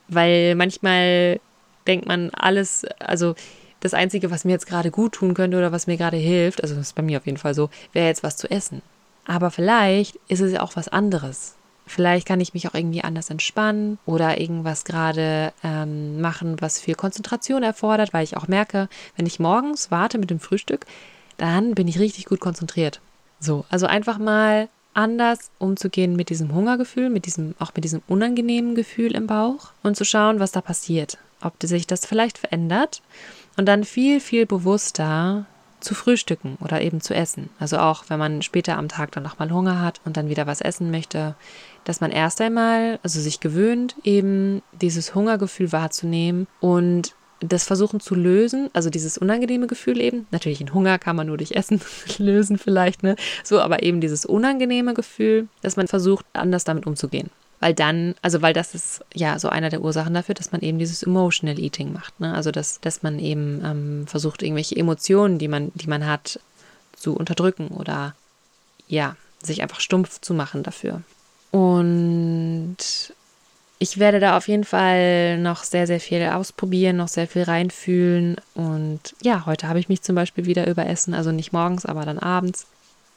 [0.08, 1.40] Weil manchmal
[1.86, 3.34] denkt man alles, also
[3.80, 6.74] das Einzige, was mir jetzt gerade gut tun könnte oder was mir gerade hilft, also
[6.74, 8.82] das ist bei mir auf jeden Fall so, wäre jetzt was zu essen.
[9.26, 11.57] Aber vielleicht ist es ja auch was anderes.
[11.88, 16.94] Vielleicht kann ich mich auch irgendwie anders entspannen oder irgendwas gerade ähm, machen, was viel
[16.94, 20.86] Konzentration erfordert, weil ich auch merke, wenn ich morgens warte mit dem Frühstück,
[21.36, 23.00] dann bin ich richtig gut konzentriert.
[23.40, 28.74] So, also einfach mal anders umzugehen mit diesem Hungergefühl, mit diesem, auch mit diesem unangenehmen
[28.74, 31.18] Gefühl im Bauch und zu schauen, was da passiert.
[31.40, 33.00] Ob sich das vielleicht verändert
[33.56, 35.46] und dann viel, viel bewusster
[35.80, 37.50] zu frühstücken oder eben zu essen.
[37.60, 40.60] Also auch wenn man später am Tag dann nochmal Hunger hat und dann wieder was
[40.60, 41.36] essen möchte,
[41.88, 48.14] dass man erst einmal, also sich gewöhnt, eben dieses Hungergefühl wahrzunehmen und das versuchen zu
[48.14, 51.80] lösen, also dieses unangenehme Gefühl eben, natürlich in Hunger kann man nur durch Essen
[52.18, 53.16] lösen vielleicht, ne?
[53.42, 57.30] So, aber eben dieses unangenehme Gefühl, dass man versucht, anders damit umzugehen.
[57.60, 60.78] Weil dann, also weil das ist ja so einer der Ursachen dafür, dass man eben
[60.78, 62.20] dieses Emotional Eating macht.
[62.20, 62.34] Ne?
[62.34, 66.38] Also dass, dass man eben ähm, versucht, irgendwelche Emotionen, die man, die man hat,
[66.94, 68.14] zu unterdrücken oder
[68.88, 71.02] ja, sich einfach stumpf zu machen dafür.
[71.50, 72.76] Und
[73.78, 78.36] ich werde da auf jeden Fall noch sehr, sehr viel ausprobieren, noch sehr viel reinfühlen.
[78.54, 82.18] Und ja, heute habe ich mich zum Beispiel wieder überessen, also nicht morgens, aber dann
[82.18, 82.66] abends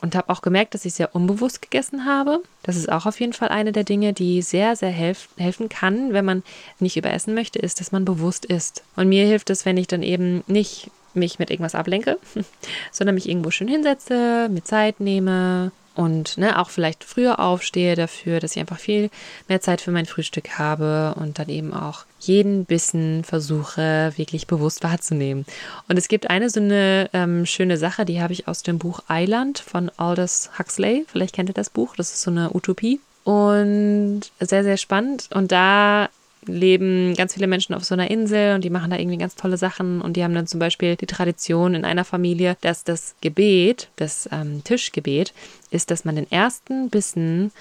[0.01, 2.41] und habe auch gemerkt, dass ich sehr unbewusst gegessen habe.
[2.63, 6.11] Das ist auch auf jeden Fall eine der Dinge, die sehr, sehr helf helfen kann,
[6.11, 6.43] wenn man
[6.79, 8.83] nicht überessen möchte, ist, dass man bewusst isst.
[8.95, 12.17] Und mir hilft es, wenn ich dann eben nicht mich mit irgendwas ablenke,
[12.91, 18.39] sondern mich irgendwo schön hinsetze, mir Zeit nehme, und ne, auch vielleicht früher aufstehe dafür,
[18.39, 19.09] dass ich einfach viel
[19.47, 24.83] mehr Zeit für mein Frühstück habe und dann eben auch jeden Bissen versuche wirklich bewusst
[24.83, 25.45] wahrzunehmen.
[25.89, 29.01] Und es gibt eine so eine ähm, schöne Sache, die habe ich aus dem Buch
[29.09, 31.05] Island von Aldous Huxley.
[31.07, 32.99] Vielleicht kennt ihr das Buch, das ist so eine Utopie.
[33.23, 35.29] Und sehr, sehr spannend.
[35.33, 36.09] Und da
[36.45, 39.57] leben ganz viele Menschen auf so einer Insel und die machen da irgendwie ganz tolle
[39.57, 43.89] Sachen und die haben dann zum Beispiel die Tradition in einer Familie, dass das Gebet,
[43.95, 45.33] das ähm, Tischgebet,
[45.69, 47.51] ist, dass man den ersten Bissen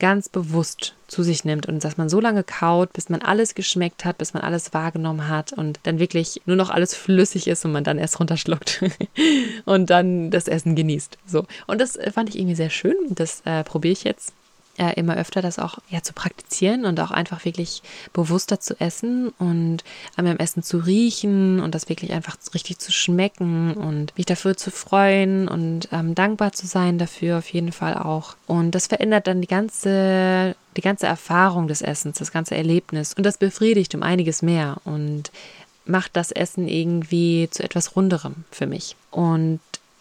[0.00, 4.04] ganz bewusst zu sich nimmt und dass man so lange kaut, bis man alles geschmeckt
[4.04, 7.72] hat, bis man alles wahrgenommen hat und dann wirklich nur noch alles flüssig ist und
[7.72, 8.82] man dann erst runterschluckt
[9.66, 11.18] und dann das Essen genießt.
[11.26, 11.46] So.
[11.66, 12.96] Und das äh, fand ich irgendwie sehr schön.
[13.10, 14.32] Das äh, probiere ich jetzt
[14.80, 17.82] äh, immer öfter das auch ja, zu praktizieren und auch einfach wirklich
[18.14, 19.84] bewusster zu essen und
[20.16, 24.56] an meinem Essen zu riechen und das wirklich einfach richtig zu schmecken und mich dafür
[24.56, 28.36] zu freuen und ähm, dankbar zu sein dafür auf jeden Fall auch.
[28.46, 33.24] Und das verändert dann die ganze, die ganze Erfahrung des Essens, das ganze Erlebnis und
[33.24, 35.30] das befriedigt um einiges mehr und
[35.84, 38.96] macht das Essen irgendwie zu etwas Runderem für mich.
[39.10, 39.60] Und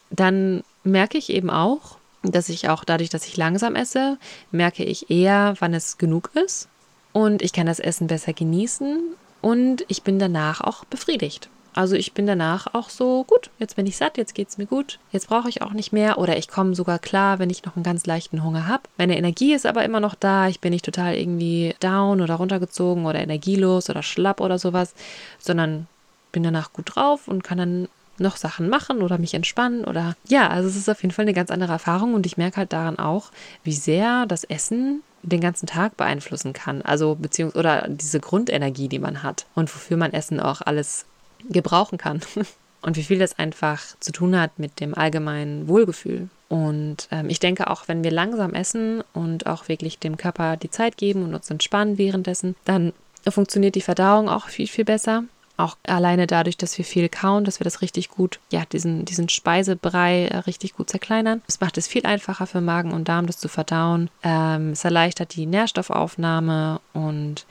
[0.10, 4.18] dann merke ich eben auch, dass ich auch dadurch, dass ich langsam esse,
[4.52, 6.68] merke ich eher, wann es genug ist.
[7.14, 9.00] Und ich kann das Essen besser genießen.
[9.42, 11.50] Und ich bin danach auch befriedigt.
[11.74, 14.66] Also ich bin danach auch so, gut, jetzt bin ich satt, jetzt geht es mir
[14.66, 16.18] gut, jetzt brauche ich auch nicht mehr.
[16.18, 18.84] Oder ich komme sogar klar, wenn ich noch einen ganz leichten Hunger habe.
[18.98, 23.06] Meine Energie ist aber immer noch da, ich bin nicht total irgendwie down oder runtergezogen
[23.06, 24.94] oder energielos oder schlapp oder sowas,
[25.38, 25.88] sondern
[26.32, 27.88] bin danach gut drauf und kann dann
[28.20, 31.34] noch Sachen machen oder mich entspannen oder ja, also es ist auf jeden Fall eine
[31.34, 33.32] ganz andere Erfahrung und ich merke halt daran auch,
[33.64, 36.82] wie sehr das Essen den ganzen Tag beeinflussen kann.
[36.82, 41.06] Also beziehungsweise oder diese Grundenergie, die man hat und wofür man Essen auch alles
[41.50, 42.22] gebrauchen kann.
[42.82, 46.30] Und wie viel das einfach zu tun hat mit dem allgemeinen Wohlgefühl.
[46.48, 50.72] Und ähm, ich denke auch, wenn wir langsam essen und auch wirklich dem Körper die
[50.72, 52.94] Zeit geben und uns entspannen währenddessen, dann
[53.28, 55.26] funktioniert die Verdauung auch viel, viel besser.
[55.60, 59.28] Auch alleine dadurch, dass wir viel kauen, dass wir das richtig gut, ja, diesen, diesen
[59.28, 61.42] Speisebrei äh, richtig gut zerkleinern.
[61.48, 64.10] Das macht es viel einfacher für Magen und Darm, das zu verdauen.
[64.24, 67.46] Ähm, es erleichtert die Nährstoffaufnahme und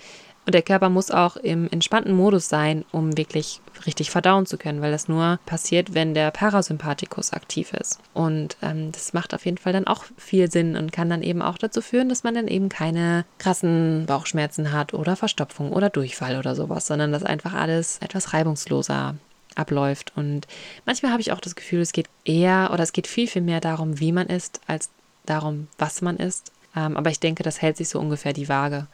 [0.49, 4.80] und der Körper muss auch im entspannten Modus sein, um wirklich richtig verdauen zu können,
[4.80, 8.01] weil das nur passiert, wenn der Parasympathikus aktiv ist.
[8.14, 11.42] Und ähm, das macht auf jeden Fall dann auch viel Sinn und kann dann eben
[11.42, 16.38] auch dazu führen, dass man dann eben keine krassen Bauchschmerzen hat oder Verstopfung oder Durchfall
[16.38, 19.16] oder sowas, sondern dass einfach alles etwas reibungsloser
[19.55, 20.14] abläuft.
[20.16, 20.46] Und
[20.86, 23.61] manchmal habe ich auch das Gefühl, es geht eher oder es geht viel, viel mehr
[23.61, 24.88] darum, wie man isst, als
[25.26, 26.53] darum, was man isst.
[26.74, 28.86] Ähm, aber ich denke, das hält sich so ungefähr die Waage.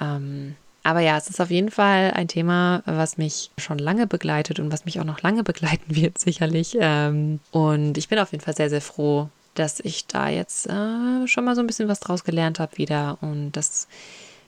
[0.00, 4.58] Ähm, aber ja, es ist auf jeden Fall ein Thema, was mich schon lange begleitet
[4.58, 6.76] und was mich auch noch lange begleiten wird, sicherlich.
[6.80, 11.26] Ähm, und ich bin auf jeden Fall sehr, sehr froh, dass ich da jetzt äh,
[11.26, 13.86] schon mal so ein bisschen was draus gelernt habe wieder und dass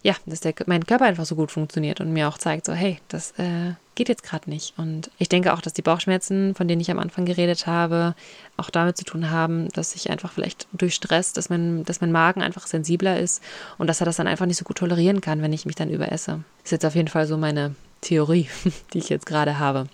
[0.04, 2.98] ja, dass der, mein Körper einfach so gut funktioniert und mir auch zeigt, so, hey,
[3.08, 4.74] das äh, geht jetzt gerade nicht.
[4.76, 8.14] Und ich denke auch, dass die Bauchschmerzen, von denen ich am Anfang geredet habe,
[8.58, 12.12] auch damit zu tun haben, dass ich einfach vielleicht durch Stress, dass mein, dass mein
[12.12, 13.42] Magen einfach sensibler ist
[13.78, 15.88] und dass er das dann einfach nicht so gut tolerieren kann, wenn ich mich dann
[15.88, 16.44] überesse.
[16.62, 18.50] Ist jetzt auf jeden Fall so meine Theorie,
[18.92, 19.86] die ich jetzt gerade habe.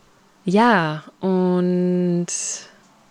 [0.44, 2.26] Ja, und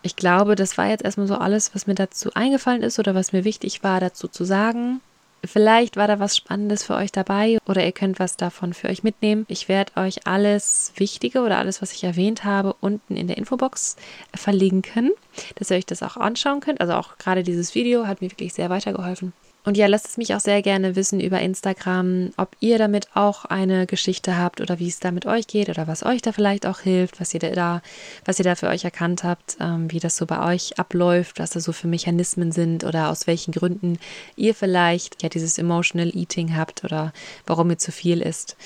[0.02, 3.32] ich glaube, das war jetzt erstmal so alles, was mir dazu eingefallen ist oder was
[3.32, 5.00] mir wichtig war, dazu zu sagen.
[5.44, 9.02] Vielleicht war da was Spannendes für euch dabei oder ihr könnt was davon für euch
[9.02, 9.46] mitnehmen.
[9.48, 13.96] Ich werde euch alles Wichtige oder alles, was ich erwähnt habe, unten in der Infobox
[14.34, 15.12] verlinken,
[15.54, 16.80] dass ihr euch das auch anschauen könnt.
[16.80, 19.32] Also auch gerade dieses Video hat mir wirklich sehr weitergeholfen.
[19.62, 23.44] Und ja, lasst es mich auch sehr gerne wissen über Instagram, ob ihr damit auch
[23.44, 26.66] eine Geschichte habt oder wie es da mit euch geht oder was euch da vielleicht
[26.66, 27.82] auch hilft, was ihr da,
[28.24, 31.50] was ihr da für euch erkannt habt, ähm, wie das so bei euch abläuft, was
[31.50, 33.98] da so für Mechanismen sind oder aus welchen Gründen
[34.34, 37.12] ihr vielleicht ja dieses Emotional Eating habt oder
[37.46, 38.56] warum ihr zu viel isst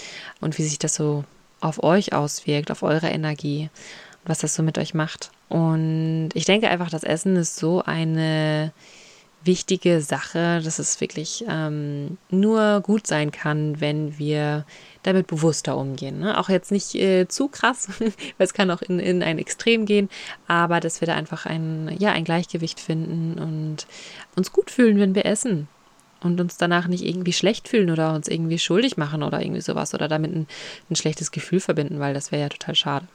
[0.41, 1.25] und wie sich das so
[1.61, 3.69] auf euch auswirkt, auf eure Energie
[4.27, 5.31] was das so mit euch macht.
[5.49, 8.73] Und ich denke einfach, das Essen ist so eine
[9.45, 14.65] wichtige Sache, dass es wirklich ähm, nur gut sein kann, wenn wir
[15.03, 16.21] damit bewusster umgehen.
[16.21, 16.39] Ne?
[16.39, 20.09] Auch jetzt nicht äh, zu krass, weil es kann auch in, in ein Extrem gehen,
[20.47, 23.87] aber dass wir da einfach ein, ja, ein Gleichgewicht finden und
[24.37, 25.69] uns gut fühlen, wenn wir essen
[26.21, 29.95] und uns danach nicht irgendwie schlecht fühlen oder uns irgendwie schuldig machen oder irgendwie sowas
[29.95, 30.47] oder damit ein,
[30.91, 33.09] ein schlechtes Gefühl verbinden, weil das wäre ja total schade.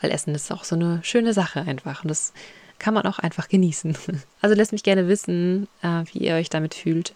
[0.00, 2.32] Weil Essen ist auch so eine schöne Sache einfach und das
[2.78, 3.96] kann man auch einfach genießen.
[4.40, 7.12] Also lasst mich gerne wissen, äh, wie ihr euch damit fühlt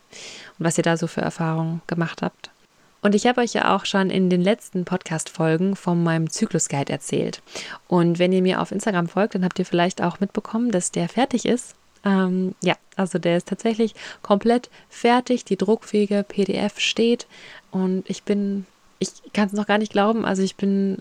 [0.59, 2.51] und was ihr da so für Erfahrungen gemacht habt.
[3.01, 7.43] Und ich habe euch ja auch schon in den letzten Podcast-Folgen von meinem Zyklus-Guide erzählt.
[7.89, 11.09] Und wenn ihr mir auf Instagram folgt, dann habt ihr vielleicht auch mitbekommen, dass der
[11.09, 11.75] fertig ist.
[12.05, 15.45] Ähm, ja, also der ist tatsächlich komplett fertig.
[15.45, 17.27] Die druckfähige PDF steht.
[17.73, 18.67] Und ich bin,
[19.01, 20.25] ich kann es noch gar nicht glauben.
[20.25, 20.99] Also ich bin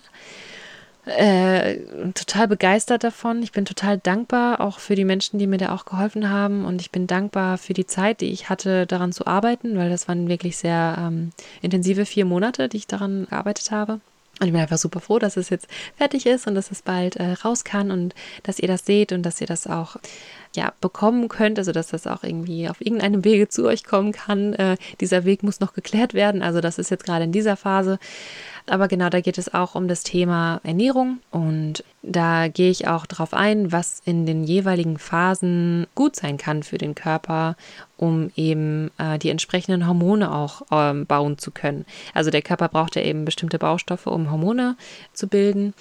[1.06, 1.78] äh,
[2.14, 3.42] total begeistert davon.
[3.42, 6.64] Ich bin total dankbar auch für die Menschen, die mir da auch geholfen haben.
[6.66, 10.08] Und ich bin dankbar für die Zeit, die ich hatte, daran zu arbeiten, weil das
[10.08, 11.32] waren wirklich sehr ähm,
[11.62, 14.00] intensive vier Monate, die ich daran gearbeitet habe.
[14.42, 17.16] Und ich bin einfach super froh, dass es jetzt fertig ist und dass es bald
[17.18, 19.98] äh, raus kann und dass ihr das seht und dass ihr das auch
[20.56, 24.54] ja, bekommen könnt, also dass das auch irgendwie auf irgendeinem Wege zu euch kommen kann.
[24.54, 28.00] Äh, dieser Weg muss noch geklärt werden, also das ist jetzt gerade in dieser Phase.
[28.68, 33.06] Aber genau, da geht es auch um das Thema Ernährung und da gehe ich auch
[33.06, 37.56] darauf ein, was in den jeweiligen Phasen gut sein kann für den Körper,
[37.98, 41.86] um eben äh, die entsprechenden Hormone auch ähm, bauen zu können.
[42.14, 44.76] Also der Körper braucht ja eben bestimmte Baustoffe, um Hormone
[45.14, 45.74] zu bilden.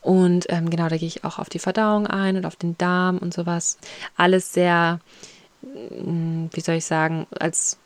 [0.00, 3.18] Und ähm, genau, da gehe ich auch auf die Verdauung ein und auf den Darm
[3.18, 3.78] und sowas.
[4.16, 5.00] Alles sehr,
[5.62, 7.78] mm, wie soll ich sagen, als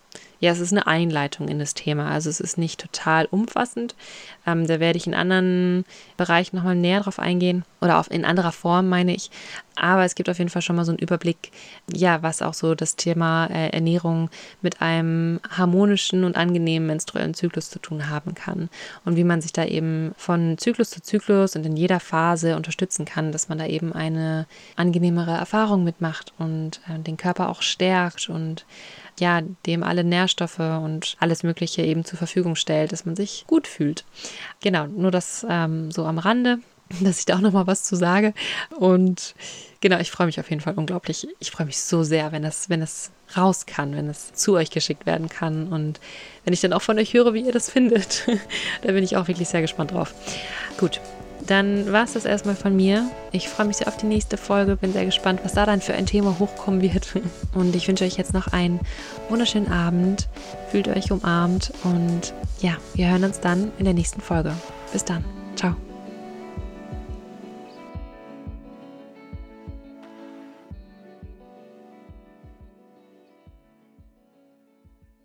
[0.43, 2.11] ja, es ist eine Einleitung in das Thema.
[2.11, 3.95] Also es ist nicht total umfassend.
[4.45, 5.85] Ähm, da werde ich in anderen
[6.17, 9.31] Bereichen nochmal näher drauf eingehen oder auf, in anderer Form, meine ich.
[9.77, 11.53] Aber es gibt auf jeden Fall schon mal so einen Überblick,
[11.95, 14.31] ja, was auch so das Thema äh, Ernährung
[14.63, 18.69] mit einem harmonischen und angenehmen menstruellen Zyklus zu tun haben kann.
[19.05, 23.05] Und wie man sich da eben von Zyklus zu Zyklus und in jeder Phase unterstützen
[23.05, 28.29] kann, dass man da eben eine angenehmere Erfahrung mitmacht und äh, den Körper auch stärkt
[28.29, 28.67] und
[29.21, 33.67] ja, dem alle Nährstoffe und alles Mögliche eben zur Verfügung stellt, dass man sich gut
[33.67, 34.05] fühlt.
[34.61, 36.59] Genau, nur das ähm, so am Rande,
[37.01, 38.33] dass ich da auch nochmal was zu sage.
[38.79, 39.35] Und
[39.81, 41.29] genau, ich freue mich auf jeden Fall unglaublich.
[41.39, 44.71] Ich freue mich so sehr, wenn das, wenn das raus kann, wenn es zu euch
[44.71, 46.01] geschickt werden kann und
[46.45, 48.27] wenn ich dann auch von euch höre, wie ihr das findet.
[48.83, 50.15] da bin ich auch wirklich sehr gespannt drauf.
[50.79, 51.01] Gut,
[51.47, 53.11] dann war es das erstmal von mir.
[53.33, 55.95] Ich freue mich sehr auf die nächste Folge, bin sehr gespannt, was da dann für
[55.95, 57.15] ein Thema hochkommen wird.
[57.55, 58.81] Und ich wünsche euch jetzt noch einen
[59.29, 60.29] wunderschönen Abend.
[60.71, 64.55] Fühlt euch umarmt und ja, wir hören uns dann in der nächsten Folge.
[64.93, 65.23] Bis dann.
[65.55, 65.75] Ciao.